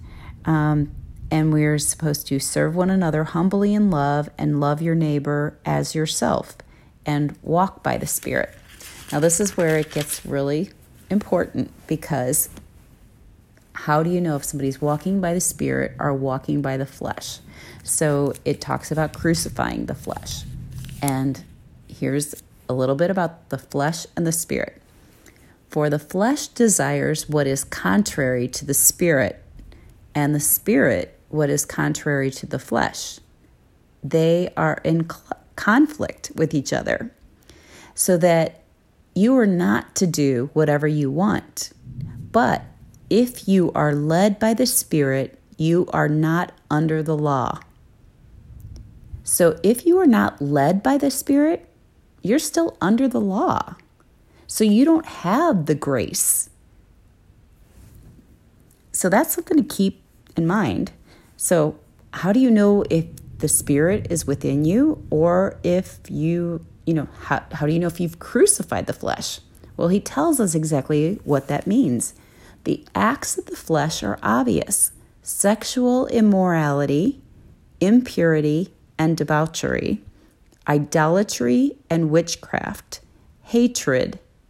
Um, 0.44 0.92
and 1.30 1.52
we're 1.52 1.78
supposed 1.78 2.26
to 2.28 2.38
serve 2.38 2.74
one 2.74 2.90
another 2.90 3.24
humbly 3.24 3.74
in 3.74 3.90
love 3.90 4.28
and 4.36 4.60
love 4.60 4.82
your 4.82 4.94
neighbor 4.94 5.58
as 5.64 5.94
yourself 5.94 6.56
and 7.06 7.36
walk 7.42 7.82
by 7.82 7.98
the 7.98 8.06
Spirit. 8.06 8.54
Now, 9.12 9.20
this 9.20 9.40
is 9.40 9.56
where 9.56 9.78
it 9.78 9.92
gets 9.92 10.24
really 10.24 10.70
important 11.10 11.72
because 11.86 12.48
how 13.72 14.02
do 14.02 14.10
you 14.10 14.20
know 14.20 14.36
if 14.36 14.44
somebody's 14.44 14.80
walking 14.80 15.20
by 15.20 15.34
the 15.34 15.40
Spirit 15.40 15.92
or 15.98 16.12
walking 16.12 16.62
by 16.62 16.76
the 16.76 16.86
flesh? 16.86 17.38
So 17.82 18.34
it 18.44 18.60
talks 18.60 18.92
about 18.92 19.12
crucifying 19.12 19.86
the 19.86 19.94
flesh. 19.94 20.44
And 21.02 21.42
here's 21.88 22.42
a 22.68 22.74
little 22.74 22.94
bit 22.94 23.10
about 23.10 23.48
the 23.48 23.58
flesh 23.58 24.06
and 24.16 24.26
the 24.26 24.32
Spirit. 24.32 24.80
For 25.70 25.88
the 25.88 25.98
flesh 25.98 26.48
desires 26.48 27.28
what 27.28 27.46
is 27.46 27.64
contrary 27.64 28.48
to 28.48 28.64
the 28.64 28.74
spirit, 28.74 29.42
and 30.14 30.35
the 30.35 30.40
spirit 30.40 31.18
what 31.28 31.48
is 31.48 31.64
contrary 31.64 32.30
to 32.33 32.46
the 32.46 32.59
flesh. 32.59 33.20
They 34.02 34.52
are 34.56 34.80
in 34.83 35.09
cl- 35.09 35.38
conflict 35.54 36.33
with 36.35 36.54
each 36.54 36.72
other, 36.72 37.14
so 37.94 38.16
that 38.16 38.64
you 39.14 39.37
are 39.37 39.46
not 39.46 39.94
to 39.96 40.06
do 40.06 40.50
whatever 40.54 40.88
you 40.88 41.11
want. 41.11 41.70
But 42.33 42.64
if 43.09 43.48
you 43.48 43.72
are 43.72 43.94
led 43.94 44.38
by 44.38 44.54
the 44.54 44.66
Spirit, 44.66 45.38
you 45.56 45.88
are 45.92 46.09
not 46.09 46.52
under 46.70 47.02
the 47.02 47.16
law. 47.16 47.61
So 49.24 49.59
if 49.62 49.85
you 49.85 49.98
are 49.98 50.06
not 50.06 50.40
led 50.40 50.83
by 50.83 50.96
the 50.96 51.11
Spirit, 51.11 51.68
you're 52.22 52.38
still 52.38 52.76
under 52.80 53.09
the 53.09 53.20
law. 53.20 53.76
So 54.50 54.64
you 54.64 54.84
don't 54.84 55.06
have 55.06 55.66
the 55.66 55.76
grace. 55.76 56.50
So 58.90 59.08
that's 59.08 59.32
something 59.32 59.56
to 59.56 59.62
keep 59.62 60.02
in 60.36 60.44
mind. 60.44 60.90
So, 61.36 61.78
how 62.12 62.32
do 62.32 62.40
you 62.40 62.50
know 62.50 62.84
if 62.90 63.06
the 63.38 63.46
Spirit 63.46 64.08
is 64.10 64.26
within 64.26 64.64
you 64.64 65.06
or 65.08 65.56
if 65.62 66.00
you, 66.08 66.66
you 66.84 66.94
know, 66.94 67.06
how, 67.20 67.44
how 67.52 67.66
do 67.66 67.72
you 67.72 67.78
know 67.78 67.86
if 67.86 68.00
you've 68.00 68.18
crucified 68.18 68.88
the 68.88 68.92
flesh? 68.92 69.38
Well, 69.76 69.86
he 69.86 70.00
tells 70.00 70.40
us 70.40 70.56
exactly 70.56 71.20
what 71.22 71.46
that 71.46 71.68
means. 71.68 72.12
The 72.64 72.84
acts 72.92 73.38
of 73.38 73.46
the 73.46 73.56
flesh 73.56 74.02
are 74.02 74.18
obvious 74.20 74.90
sexual 75.22 76.08
immorality, 76.08 77.22
impurity 77.80 78.74
and 78.98 79.16
debauchery, 79.16 80.02
idolatry 80.66 81.76
and 81.88 82.10
witchcraft, 82.10 83.00
hatred, 83.44 84.18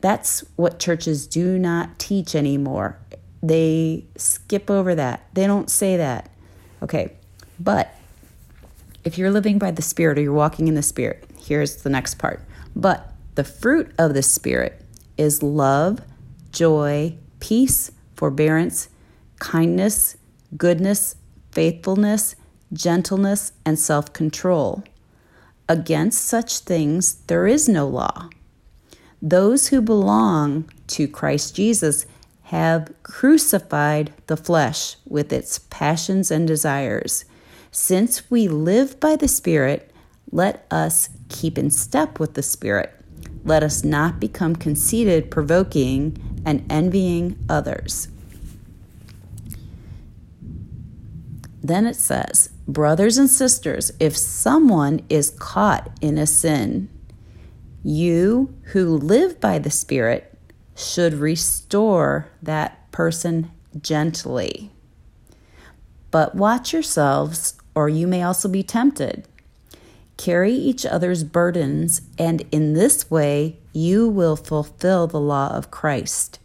That's 0.00 0.44
what 0.56 0.78
churches 0.78 1.26
do 1.26 1.58
not 1.58 1.98
teach 1.98 2.34
anymore. 2.34 2.98
They 3.42 4.04
skip 4.16 4.70
over 4.70 4.94
that. 4.94 5.26
They 5.32 5.46
don't 5.46 5.70
say 5.70 5.96
that. 5.96 6.30
Okay, 6.82 7.12
but 7.58 7.94
if 9.04 9.16
you're 9.16 9.30
living 9.30 9.58
by 9.58 9.70
the 9.70 9.82
Spirit 9.82 10.18
or 10.18 10.22
you're 10.22 10.32
walking 10.32 10.68
in 10.68 10.74
the 10.74 10.82
Spirit, 10.82 11.24
here's 11.38 11.82
the 11.82 11.90
next 11.90 12.16
part. 12.16 12.42
But 12.74 13.12
the 13.36 13.44
fruit 13.44 13.94
of 13.98 14.14
the 14.14 14.22
Spirit 14.22 14.82
is 15.16 15.42
love, 15.42 16.00
joy, 16.52 17.16
peace, 17.40 17.90
forbearance, 18.14 18.88
kindness, 19.38 20.16
goodness, 20.56 21.16
faithfulness, 21.52 22.34
gentleness, 22.72 23.52
and 23.64 23.78
self 23.78 24.12
control. 24.12 24.84
Against 25.68 26.24
such 26.24 26.58
things 26.58 27.14
there 27.26 27.46
is 27.46 27.68
no 27.68 27.88
law. 27.88 28.28
Those 29.28 29.66
who 29.66 29.82
belong 29.82 30.70
to 30.86 31.08
Christ 31.08 31.56
Jesus 31.56 32.06
have 32.44 32.94
crucified 33.02 34.12
the 34.28 34.36
flesh 34.36 34.94
with 35.04 35.32
its 35.32 35.58
passions 35.68 36.30
and 36.30 36.46
desires. 36.46 37.24
Since 37.72 38.30
we 38.30 38.46
live 38.46 39.00
by 39.00 39.16
the 39.16 39.26
Spirit, 39.26 39.90
let 40.30 40.64
us 40.70 41.08
keep 41.28 41.58
in 41.58 41.70
step 41.70 42.20
with 42.20 42.34
the 42.34 42.42
Spirit. 42.44 42.94
Let 43.42 43.64
us 43.64 43.82
not 43.82 44.20
become 44.20 44.54
conceited, 44.54 45.28
provoking, 45.28 46.42
and 46.46 46.64
envying 46.70 47.36
others. 47.48 48.06
Then 51.64 51.84
it 51.84 51.96
says, 51.96 52.50
Brothers 52.68 53.18
and 53.18 53.28
sisters, 53.28 53.90
if 53.98 54.16
someone 54.16 55.00
is 55.08 55.30
caught 55.30 55.90
in 56.00 56.16
a 56.16 56.28
sin, 56.28 56.90
you 57.86 58.52
who 58.72 58.96
live 58.96 59.40
by 59.40 59.60
the 59.60 59.70
Spirit 59.70 60.36
should 60.74 61.14
restore 61.14 62.28
that 62.42 62.90
person 62.90 63.48
gently. 63.80 64.72
But 66.10 66.34
watch 66.34 66.72
yourselves, 66.72 67.54
or 67.76 67.88
you 67.88 68.08
may 68.08 68.24
also 68.24 68.48
be 68.48 68.64
tempted. 68.64 69.28
Carry 70.16 70.52
each 70.52 70.84
other's 70.84 71.22
burdens, 71.22 72.00
and 72.18 72.42
in 72.50 72.74
this 72.74 73.08
way 73.08 73.58
you 73.72 74.08
will 74.08 74.34
fulfill 74.34 75.06
the 75.06 75.20
law 75.20 75.54
of 75.54 75.70
Christ. 75.70 76.40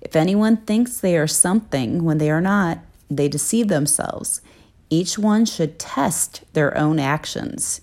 If 0.00 0.14
anyone 0.14 0.58
thinks 0.58 0.98
they 0.98 1.16
are 1.16 1.26
something 1.26 2.04
when 2.04 2.18
they 2.18 2.30
are 2.30 2.40
not, 2.40 2.78
they 3.10 3.26
deceive 3.26 3.66
themselves. 3.66 4.42
Each 4.90 5.18
one 5.18 5.44
should 5.44 5.80
test 5.80 6.44
their 6.52 6.78
own 6.78 7.00
actions. 7.00 7.80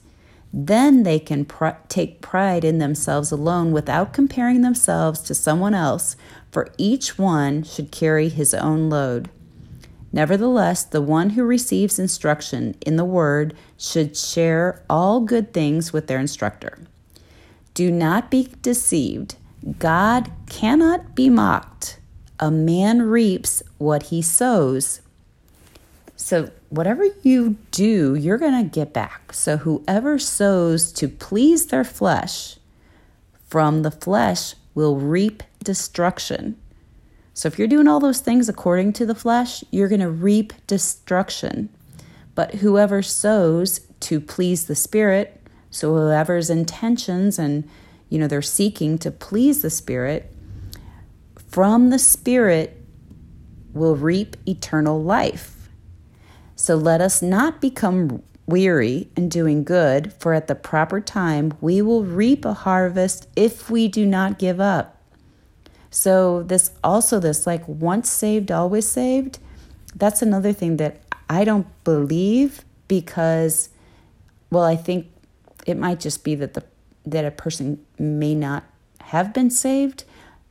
Then 0.54 1.04
they 1.04 1.20
can 1.20 1.46
pr- 1.46 1.80
take 1.88 2.22
pride 2.22 2.64
in 2.66 2.80
themselves 2.80 3.32
alone 3.32 3.72
without 3.72 4.14
comparing 4.14 4.62
themselves 4.62 5.22
to 5.22 5.36
someone 5.36 5.74
else, 5.74 6.16
for 6.52 6.68
each 6.78 7.18
one 7.18 7.64
should 7.64 7.92
carry 7.92 8.28
his 8.28 8.54
own 8.54 8.90
load. 8.90 9.30
Nevertheless, 10.14 10.84
the 10.84 11.02
one 11.02 11.32
who 11.32 11.44
receives 11.44 11.98
instruction 11.98 12.76
in 12.86 12.98
the 12.98 13.06
word 13.06 13.56
should 13.78 14.18
share 14.18 14.84
all 14.90 15.22
good 15.22 15.54
things 15.54 15.94
with 15.94 16.08
their 16.08 16.20
instructor. 16.20 16.80
Do 17.74 17.90
not 17.90 18.30
be 18.30 18.50
deceived. 18.62 19.36
God 19.80 20.32
cannot 20.50 21.16
be 21.16 21.30
mocked. 21.30 22.00
A 22.40 22.52
man 22.52 23.04
reaps 23.04 23.64
what 23.78 24.04
he 24.04 24.22
sows. 24.22 25.02
So, 26.18 26.52
whatever 26.72 27.06
you 27.22 27.58
do, 27.72 28.16
you're 28.16 28.38
going 28.38 28.64
to 28.64 28.70
get 28.70 28.94
back. 28.94 29.34
So, 29.34 29.58
whoever 29.58 30.18
sows 30.18 30.92
to 30.94 31.08
please 31.08 31.68
their 31.68 31.84
flesh, 31.84 32.58
from 33.48 33.84
the 33.84 33.92
flesh 33.92 34.56
will 34.74 34.96
reap 34.98 35.44
destruction. 35.64 36.58
So, 37.34 37.48
if 37.48 37.60
you're 37.60 37.68
doing 37.68 37.88
all 37.88 38.00
those 38.00 38.22
things 38.22 38.48
according 38.48 38.94
to 38.94 39.06
the 39.06 39.16
flesh, 39.16 39.64
you're 39.70 39.90
going 39.90 40.02
to 40.02 40.10
reap 40.10 40.54
destruction. 40.66 41.70
But 42.34 42.56
whoever 42.56 43.02
sows 43.02 43.82
to 44.02 44.22
please 44.22 44.66
the 44.66 44.76
Spirit, 44.76 45.42
so 45.70 45.94
whoever's 45.94 46.50
intentions 46.50 47.38
and 47.38 47.70
you 48.10 48.18
know 48.18 48.28
they're 48.28 48.42
seeking 48.42 48.98
to 49.00 49.12
please 49.12 49.62
the 49.62 49.70
Spirit, 49.70 50.34
from 51.50 51.90
the 51.90 52.00
Spirit 52.00 52.82
will 53.74 53.98
reap 53.98 54.38
eternal 54.48 55.02
life. 55.02 55.61
So 56.62 56.76
let 56.76 57.02
us 57.02 57.24
not 57.24 57.60
become 57.60 58.22
weary 58.46 59.10
in 59.16 59.30
doing 59.30 59.64
good, 59.64 60.14
for 60.14 60.36
at 60.36 60.46
the 60.46 60.54
proper 60.54 61.02
time 61.02 61.56
we 61.60 61.82
will 61.82 62.04
reap 62.04 62.46
a 62.46 62.54
harvest 62.54 63.28
if 63.36 63.72
we 63.72 63.88
do 63.88 64.06
not 64.06 64.38
give 64.38 64.60
up. 64.60 65.02
So, 65.90 66.44
this 66.44 66.70
also, 66.84 67.20
this 67.20 67.48
like 67.48 67.68
once 67.68 68.12
saved, 68.12 68.52
always 68.52 68.88
saved, 68.88 69.40
that's 69.96 70.22
another 70.22 70.54
thing 70.54 70.78
that 70.78 71.02
I 71.28 71.46
don't 71.46 71.66
believe 71.84 72.64
because, 72.88 73.70
well, 74.52 74.64
I 74.64 74.76
think 74.76 75.08
it 75.66 75.78
might 75.78 76.00
just 76.00 76.24
be 76.24 76.36
that 76.36 76.54
the 76.54 76.64
that 77.08 77.26
a 77.26 77.32
person 77.32 77.84
may 77.98 78.36
not 78.36 78.66
have 79.00 79.34
been 79.34 79.50
saved. 79.50 80.04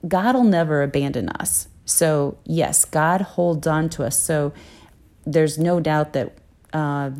God 0.08 0.34
will 0.34 0.42
never 0.42 0.82
abandon 0.82 1.28
us. 1.28 1.68
So, 1.84 2.36
yes, 2.44 2.84
God 2.84 3.20
holds 3.20 3.68
on 3.68 3.88
to 3.90 4.04
us. 4.04 4.18
So, 4.18 4.52
there's 5.24 5.58
no 5.58 5.80
doubt 5.80 6.12
that 6.12 6.32
uh, 6.72 7.10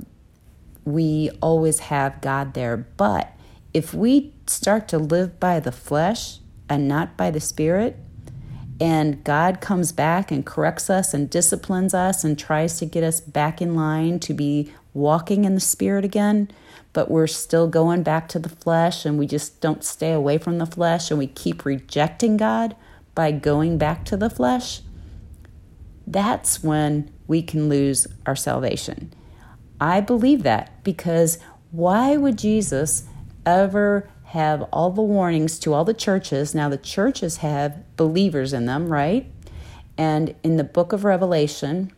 we 0.84 1.30
always 1.42 1.80
have 1.80 2.20
God 2.20 2.54
there. 2.54 2.76
But 2.76 3.32
if 3.72 3.94
we 3.94 4.32
start 4.46 4.88
to 4.88 4.98
live 4.98 5.38
by 5.38 5.60
the 5.60 5.72
flesh 5.72 6.38
and 6.68 6.88
not 6.88 7.16
by 7.16 7.30
the 7.30 7.40
Spirit, 7.40 7.96
and 8.80 9.22
God 9.24 9.60
comes 9.60 9.92
back 9.92 10.30
and 10.30 10.44
corrects 10.44 10.88
us 10.88 11.12
and 11.12 11.28
disciplines 11.28 11.92
us 11.92 12.24
and 12.24 12.38
tries 12.38 12.78
to 12.78 12.86
get 12.86 13.04
us 13.04 13.20
back 13.20 13.60
in 13.60 13.74
line 13.74 14.18
to 14.20 14.32
be 14.32 14.72
walking 14.94 15.44
in 15.44 15.54
the 15.54 15.60
Spirit 15.60 16.04
again, 16.04 16.50
but 16.92 17.10
we're 17.10 17.26
still 17.26 17.68
going 17.68 18.02
back 18.02 18.26
to 18.28 18.38
the 18.38 18.48
flesh 18.48 19.04
and 19.04 19.18
we 19.18 19.26
just 19.26 19.60
don't 19.60 19.84
stay 19.84 20.12
away 20.12 20.38
from 20.38 20.58
the 20.58 20.66
flesh 20.66 21.10
and 21.10 21.18
we 21.18 21.26
keep 21.26 21.64
rejecting 21.64 22.38
God 22.38 22.74
by 23.14 23.32
going 23.32 23.76
back 23.76 24.04
to 24.06 24.16
the 24.16 24.30
flesh, 24.30 24.80
that's 26.06 26.62
when 26.62 27.10
we 27.30 27.40
can 27.42 27.68
lose 27.68 28.08
our 28.26 28.34
salvation. 28.34 29.12
I 29.80 30.00
believe 30.00 30.42
that 30.42 30.82
because 30.82 31.38
why 31.70 32.16
would 32.16 32.36
Jesus 32.36 33.04
ever 33.46 34.10
have 34.24 34.62
all 34.72 34.90
the 34.90 35.00
warnings 35.00 35.56
to 35.60 35.72
all 35.72 35.84
the 35.84 35.94
churches? 35.94 36.56
Now, 36.56 36.68
the 36.68 36.76
churches 36.76 37.36
have 37.36 37.96
believers 37.96 38.52
in 38.52 38.66
them, 38.66 38.92
right? 38.92 39.30
And 39.96 40.34
in 40.42 40.56
the 40.56 40.64
book 40.64 40.92
of 40.92 41.04
Revelation, 41.04 41.92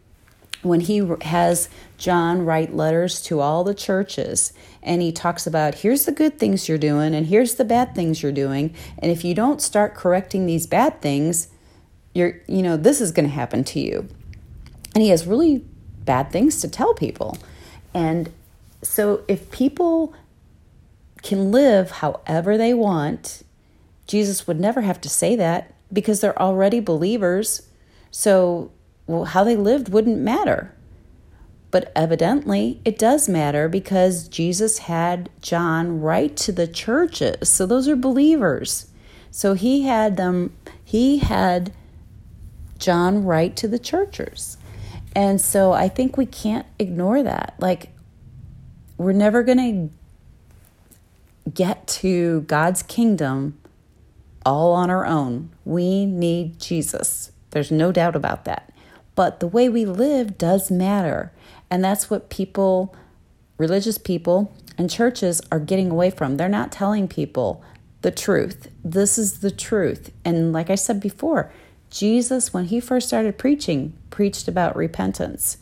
when 0.61 0.81
he 0.81 1.03
has 1.23 1.71
John 1.97 2.45
write 2.45 2.77
letters 2.77 3.23
to 3.23 3.41
all 3.41 3.65
the 3.65 3.75
churches 3.75 4.53
and 4.83 5.01
he 5.01 5.13
talks 5.13 5.47
about 5.47 5.77
here's 5.77 6.05
the 6.05 6.13
good 6.13 6.39
things 6.39 6.69
you're 6.69 6.77
doing 6.77 7.15
and 7.15 7.27
here's 7.27 7.55
the 7.55 7.65
bad 7.65 7.95
things 7.95 8.23
you're 8.23 8.33
doing 8.33 8.73
and 8.99 9.11
if 9.11 9.25
you 9.25 9.35
don't 9.35 9.61
start 9.61 9.97
correcting 9.97 10.47
these 10.47 10.69
bad 10.69 11.03
things 11.03 11.49
you're 12.15 12.41
you 12.47 12.63
know 12.63 12.77
this 12.77 13.01
is 13.01 13.11
going 13.11 13.27
to 13.27 13.35
happen 13.35 13.65
to 13.65 13.81
you 13.81 14.09
and 14.95 15.03
he 15.03 15.11
has 15.11 15.27
really 15.27 15.65
bad 16.05 16.31
things 16.31 16.61
to 16.61 16.69
tell 16.69 16.95
people. 16.95 17.39
And 17.95 18.33
so 18.83 19.25
if 19.29 19.51
people 19.51 20.15
can 21.23 21.51
live 21.53 21.91
however 21.91 22.59
they 22.59 22.75
want, 22.75 23.43
Jesus 24.07 24.47
would 24.47 24.61
never 24.61 24.83
have 24.83 25.01
to 25.03 25.09
say 25.09 25.37
that 25.37 25.73
because 25.93 26.21
they're 26.21 26.41
already 26.41 26.81
believers. 26.81 27.69
So, 28.11 28.71
well, 29.07 29.25
how 29.25 29.45
they 29.45 29.57
lived 29.57 29.89
wouldn't 29.89 30.19
matter. 30.19 30.75
But 31.71 31.91
evidently, 31.97 32.81
it 32.85 32.99
does 32.99 33.29
matter 33.29 33.69
because 33.69 34.29
Jesus 34.29 34.79
had 34.79 35.31
John 35.41 36.01
write 36.01 36.37
to 36.39 36.53
the 36.53 36.67
churches. 36.67 37.49
So, 37.49 37.65
those 37.65 37.89
are 37.89 37.97
believers. 37.97 38.89
So, 39.31 39.55
he 39.55 39.83
had 39.83 40.17
them, 40.17 40.55
he 40.85 41.19
had 41.19 41.73
John 42.79 43.25
write 43.25 43.57
to 43.57 43.69
the 43.69 43.79
churches. 43.79 44.59
And 45.15 45.41
so, 45.41 45.73
I 45.73 45.89
think 45.89 46.17
we 46.17 46.27
can't 46.27 46.67
ignore 46.79 47.23
that. 47.23 47.55
Like, 47.59 47.91
we're 48.97 49.13
never 49.13 49.43
going 49.43 49.91
to 51.45 51.51
get 51.51 51.87
to 51.87 52.43
God's 52.43 52.83
kingdom 52.83 53.59
all 54.45 54.73
on 54.73 54.91
our 54.91 55.07
own. 55.07 55.51
We 55.65 56.07
need 56.07 56.59
Jesus. 56.59 57.33
There's 57.51 57.71
no 57.71 57.93
doubt 57.93 58.17
about 58.17 58.45
that. 58.45 58.73
But 59.15 59.41
the 59.41 59.47
way 59.47 59.69
we 59.69 59.85
live 59.85 60.39
does 60.39 60.71
matter. 60.71 61.33
And 61.71 61.85
that's 61.85 62.09
what 62.09 62.31
people, 62.31 62.95
religious 63.59 63.99
people, 63.99 64.55
and 64.79 64.91
churches 64.91 65.43
are 65.51 65.61
getting 65.61 65.91
away 65.91 66.11
from. 66.11 66.37
They're 66.37 66.49
not 66.49 66.73
telling 66.73 67.09
people 67.09 67.63
the 68.01 68.11
truth. 68.11 68.71
This 68.83 69.19
is 69.19 69.41
the 69.41 69.51
truth. 69.51 70.11
And 70.25 70.53
like 70.53 70.71
I 70.71 70.75
said 70.75 71.01
before, 71.01 71.53
Jesus, 71.93 72.55
when 72.55 72.65
he 72.65 72.81
first 72.81 73.07
started 73.07 73.39
preaching, 73.39 73.93
preached 74.11 74.49
about 74.49 74.75
repentance. 74.75 75.59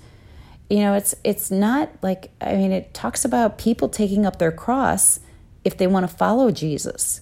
You 0.71 0.79
know, 0.79 0.95
it's 0.95 1.15
it's 1.25 1.51
not 1.51 1.91
like 2.03 2.31
I 2.41 2.55
mean, 2.55 2.71
it 2.71 2.95
talks 2.95 3.25
about 3.25 3.59
people 3.59 3.89
taking 3.89 4.25
up 4.25 4.39
their 4.39 4.53
cross 4.53 5.19
if 5.65 5.77
they 5.77 5.89
want 5.89 6.09
to 6.09 6.17
follow 6.17 6.53
Jesus. 6.53 7.21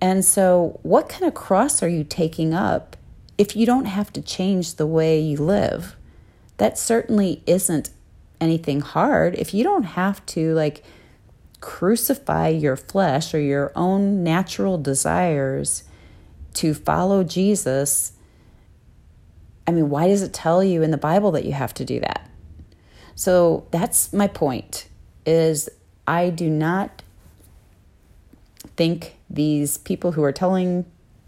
And 0.00 0.24
so, 0.24 0.80
what 0.82 1.08
kind 1.08 1.24
of 1.24 1.34
cross 1.34 1.82
are 1.82 1.88
you 1.88 2.02
taking 2.02 2.52
up 2.52 2.96
if 3.38 3.54
you 3.54 3.64
don't 3.64 3.84
have 3.84 4.12
to 4.14 4.22
change 4.22 4.74
the 4.74 4.86
way 4.86 5.20
you 5.20 5.36
live? 5.36 5.96
That 6.56 6.76
certainly 6.76 7.42
isn't 7.46 7.90
anything 8.40 8.80
hard. 8.80 9.36
If 9.36 9.54
you 9.54 9.62
don't 9.62 9.84
have 9.84 10.24
to 10.26 10.52
like 10.54 10.82
crucify 11.60 12.48
your 12.48 12.76
flesh 12.76 13.32
or 13.32 13.40
your 13.40 13.70
own 13.76 14.24
natural 14.24 14.78
desires 14.78 15.84
to 16.54 16.74
follow 16.74 17.22
Jesus, 17.22 18.12
I 19.68 19.70
mean, 19.70 19.90
why 19.90 20.08
does 20.08 20.22
it 20.22 20.32
tell 20.32 20.64
you 20.64 20.82
in 20.82 20.92
the 20.92 20.96
Bible 20.96 21.30
that 21.32 21.44
you 21.44 21.52
have 21.52 21.74
to 21.74 21.84
do 21.84 22.00
that? 22.00 22.26
So 23.14 23.66
that's 23.70 24.14
my 24.14 24.26
point 24.26 24.88
is 25.26 25.68
I 26.06 26.30
do 26.30 26.48
not 26.48 27.02
think 28.78 29.18
these 29.28 29.76
people 29.76 30.12
who 30.12 30.24
are 30.24 30.32
telling 30.32 30.86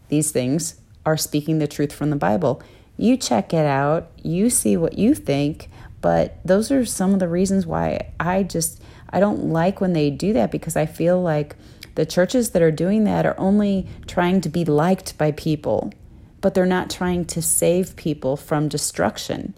these 0.08 0.30
things 0.30 0.80
are 1.04 1.18
speaking 1.18 1.58
the 1.58 1.66
truth 1.68 1.92
from 1.92 2.08
the 2.08 2.16
Bible. 2.16 2.62
You 2.96 3.18
check 3.18 3.52
it 3.52 3.66
out, 3.66 4.10
you 4.22 4.48
see 4.48 4.74
what 4.74 4.96
you 4.96 5.14
think, 5.14 5.68
but 6.00 6.38
those 6.42 6.70
are 6.70 6.86
some 6.86 7.12
of 7.12 7.20
the 7.20 7.28
reasons 7.28 7.66
why 7.66 8.10
I 8.18 8.42
just 8.42 8.82
I 9.10 9.20
don't 9.20 9.50
like 9.50 9.82
when 9.82 9.92
they 9.92 10.08
do 10.08 10.32
that 10.32 10.50
because 10.50 10.76
I 10.76 10.86
feel 10.86 11.20
like 11.20 11.56
the 11.94 12.06
churches 12.06 12.50
that 12.50 12.62
are 12.62 12.70
doing 12.70 13.04
that 13.04 13.26
are 13.26 13.38
only 13.38 13.86
trying 14.06 14.40
to 14.40 14.48
be 14.48 14.64
liked 14.64 15.18
by 15.18 15.32
people, 15.32 15.92
but 16.40 16.54
they're 16.54 16.66
not 16.66 16.90
trying 16.90 17.24
to 17.26 17.42
save 17.42 17.96
people 17.96 18.36
from 18.36 18.68
destruction. 18.68 19.54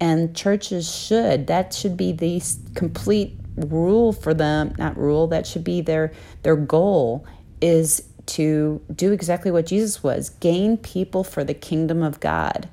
And 0.00 0.34
churches 0.34 0.94
should, 0.94 1.46
that 1.48 1.74
should 1.74 1.96
be 1.96 2.12
the 2.12 2.42
complete 2.74 3.38
rule 3.56 4.12
for 4.12 4.32
them, 4.32 4.74
not 4.78 4.96
rule, 4.96 5.26
that 5.28 5.46
should 5.46 5.64
be 5.64 5.80
their 5.80 6.12
their 6.42 6.56
goal 6.56 7.26
is 7.60 8.08
to 8.26 8.80
do 8.94 9.12
exactly 9.12 9.50
what 9.50 9.66
Jesus 9.66 10.02
was, 10.02 10.30
gain 10.30 10.76
people 10.76 11.24
for 11.24 11.44
the 11.44 11.54
kingdom 11.54 12.02
of 12.02 12.20
God. 12.20 12.68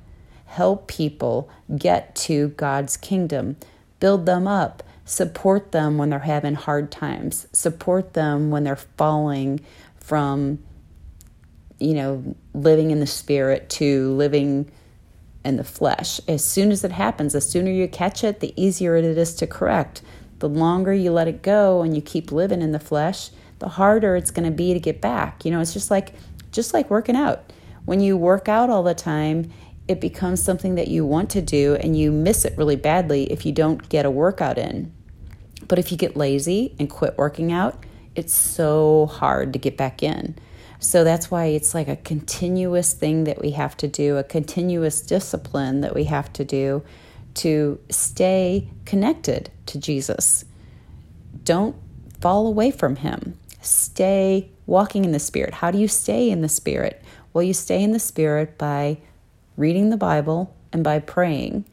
Help 0.46 0.86
people 0.88 1.50
get 1.76 2.14
to 2.14 2.48
God's 2.50 2.96
kingdom. 2.96 3.56
Build 4.00 4.24
them 4.24 4.46
up. 4.46 4.82
Support 5.04 5.72
them 5.72 5.98
when 5.98 6.10
they're 6.10 6.20
having 6.20 6.54
hard 6.54 6.90
times. 6.90 7.46
Support 7.52 8.14
them 8.14 8.50
when 8.50 8.64
they're 8.64 8.76
falling 8.76 9.60
from 9.96 10.60
you 11.78 11.94
know, 11.94 12.36
living 12.54 12.90
in 12.90 13.00
the 13.00 13.06
spirit 13.06 13.70
to 13.70 14.12
living 14.14 14.70
in 15.44 15.56
the 15.56 15.64
flesh. 15.64 16.20
As 16.28 16.44
soon 16.44 16.70
as 16.72 16.84
it 16.84 16.92
happens, 16.92 17.32
the 17.32 17.40
sooner 17.40 17.70
you 17.70 17.88
catch 17.88 18.24
it, 18.24 18.40
the 18.40 18.52
easier 18.60 18.96
it 18.96 19.04
is 19.04 19.34
to 19.36 19.46
correct 19.46 20.02
the 20.38 20.48
longer 20.48 20.92
you 20.92 21.10
let 21.10 21.28
it 21.28 21.42
go 21.42 21.82
and 21.82 21.94
you 21.94 22.02
keep 22.02 22.30
living 22.30 22.62
in 22.62 22.72
the 22.72 22.78
flesh, 22.78 23.30
the 23.58 23.68
harder 23.68 24.16
it's 24.16 24.30
going 24.30 24.48
to 24.48 24.54
be 24.54 24.72
to 24.72 24.80
get 24.80 25.00
back. 25.00 25.44
You 25.44 25.50
know, 25.50 25.60
it's 25.60 25.72
just 25.72 25.90
like 25.90 26.14
just 26.52 26.72
like 26.72 26.90
working 26.90 27.16
out. 27.16 27.52
When 27.84 28.00
you 28.00 28.16
work 28.16 28.48
out 28.48 28.70
all 28.70 28.82
the 28.82 28.94
time, 28.94 29.50
it 29.86 30.00
becomes 30.00 30.42
something 30.42 30.74
that 30.74 30.88
you 30.88 31.04
want 31.04 31.30
to 31.30 31.42
do 31.42 31.76
and 31.76 31.96
you 31.96 32.12
miss 32.12 32.44
it 32.44 32.56
really 32.56 32.76
badly 32.76 33.24
if 33.32 33.46
you 33.46 33.52
don't 33.52 33.88
get 33.88 34.04
a 34.04 34.10
workout 34.10 34.58
in. 34.58 34.92
But 35.66 35.78
if 35.78 35.90
you 35.90 35.98
get 35.98 36.16
lazy 36.16 36.74
and 36.78 36.88
quit 36.88 37.16
working 37.18 37.52
out, 37.52 37.84
it's 38.14 38.34
so 38.34 39.06
hard 39.06 39.52
to 39.54 39.58
get 39.58 39.76
back 39.76 40.02
in. 40.02 40.36
So 40.80 41.02
that's 41.04 41.30
why 41.30 41.46
it's 41.46 41.74
like 41.74 41.88
a 41.88 41.96
continuous 41.96 42.92
thing 42.92 43.24
that 43.24 43.40
we 43.40 43.50
have 43.52 43.76
to 43.78 43.88
do, 43.88 44.16
a 44.16 44.24
continuous 44.24 45.00
discipline 45.00 45.80
that 45.80 45.94
we 45.94 46.04
have 46.04 46.32
to 46.34 46.44
do 46.44 46.84
to 47.34 47.78
stay 47.88 48.68
connected 48.84 49.50
to 49.66 49.78
Jesus. 49.78 50.44
Don't 51.44 51.76
fall 52.20 52.46
away 52.46 52.70
from 52.70 52.96
him. 52.96 53.38
Stay 53.60 54.50
walking 54.66 55.04
in 55.04 55.12
the 55.12 55.18
Spirit. 55.18 55.54
How 55.54 55.70
do 55.70 55.78
you 55.78 55.88
stay 55.88 56.30
in 56.30 56.42
the 56.42 56.48
Spirit? 56.48 57.02
Well, 57.32 57.42
you 57.42 57.54
stay 57.54 57.82
in 57.82 57.92
the 57.92 57.98
Spirit 57.98 58.56
by 58.58 58.98
reading 59.56 59.90
the 59.90 59.96
Bible 59.96 60.54
and 60.72 60.84
by 60.84 61.00
praying 61.00 61.64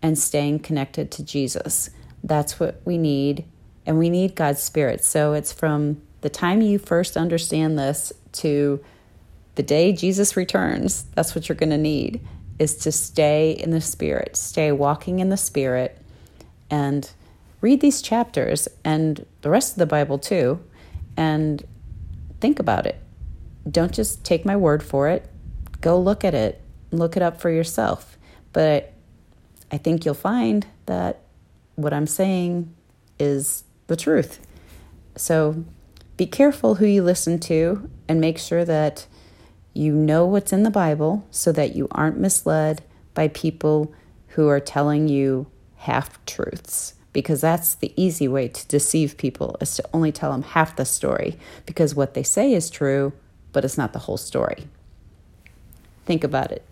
and 0.00 0.18
staying 0.18 0.60
connected 0.60 1.10
to 1.12 1.24
Jesus. 1.24 1.90
That's 2.24 2.58
what 2.58 2.80
we 2.84 2.98
need. 2.98 3.44
And 3.84 3.98
we 3.98 4.10
need 4.10 4.34
God's 4.34 4.62
Spirit. 4.62 5.04
So 5.04 5.32
it's 5.34 5.52
from 5.52 6.00
the 6.20 6.30
time 6.30 6.60
you 6.60 6.78
first 6.78 7.16
understand 7.16 7.78
this 7.78 8.12
to 8.32 8.82
the 9.54 9.62
day 9.62 9.92
Jesus 9.92 10.36
returns. 10.36 11.04
That's 11.14 11.34
what 11.34 11.48
you're 11.48 11.56
going 11.56 11.70
to 11.70 11.78
need 11.78 12.20
is 12.58 12.76
to 12.78 12.92
stay 12.92 13.50
in 13.52 13.70
the 13.70 13.80
Spirit, 13.80 14.36
stay 14.36 14.72
walking 14.72 15.18
in 15.18 15.28
the 15.28 15.36
Spirit, 15.36 16.00
and 16.70 17.10
read 17.60 17.80
these 17.80 18.00
chapters 18.00 18.68
and 18.84 19.26
the 19.42 19.50
rest 19.50 19.72
of 19.72 19.78
the 19.78 19.86
Bible 19.86 20.18
too, 20.18 20.60
and 21.16 21.62
think 22.40 22.58
about 22.58 22.86
it. 22.86 23.00
Don't 23.70 23.92
just 23.92 24.24
take 24.24 24.44
my 24.44 24.56
word 24.56 24.82
for 24.82 25.08
it. 25.08 25.28
Go 25.80 26.00
look 26.00 26.24
at 26.24 26.34
it, 26.34 26.60
look 26.92 27.16
it 27.16 27.22
up 27.22 27.40
for 27.40 27.50
yourself. 27.50 28.16
But 28.52 28.92
I 29.70 29.78
think 29.78 30.04
you'll 30.04 30.14
find 30.14 30.66
that 30.86 31.20
what 31.74 31.92
I'm 31.92 32.06
saying 32.06 32.72
is 33.18 33.64
the 33.86 33.96
truth. 33.96 34.40
So 35.16 35.64
be 36.16 36.26
careful 36.26 36.76
who 36.76 36.86
you 36.86 37.02
listen 37.02 37.38
to 37.40 37.90
and 38.08 38.20
make 38.20 38.38
sure 38.38 38.64
that 38.64 39.06
you 39.74 39.92
know 39.92 40.24
what's 40.24 40.52
in 40.52 40.62
the 40.62 40.70
Bible 40.70 41.26
so 41.30 41.52
that 41.52 41.76
you 41.76 41.88
aren't 41.90 42.18
misled 42.18 42.82
by 43.14 43.28
people 43.28 43.92
who 44.28 44.48
are 44.48 44.60
telling 44.60 45.08
you 45.08 45.46
half 45.76 46.24
truths 46.24 46.94
because 47.12 47.40
that's 47.40 47.74
the 47.74 47.92
easy 47.96 48.28
way 48.28 48.48
to 48.48 48.66
deceive 48.68 49.16
people 49.16 49.56
is 49.60 49.74
to 49.76 49.88
only 49.92 50.12
tell 50.12 50.32
them 50.32 50.42
half 50.42 50.76
the 50.76 50.84
story 50.84 51.38
because 51.64 51.94
what 51.94 52.14
they 52.14 52.22
say 52.22 52.52
is 52.52 52.70
true 52.70 53.12
but 53.52 53.64
it's 53.64 53.78
not 53.78 53.94
the 53.94 54.00
whole 54.00 54.18
story. 54.18 54.66
Think 56.04 56.24
about 56.24 56.52
it 56.52 56.62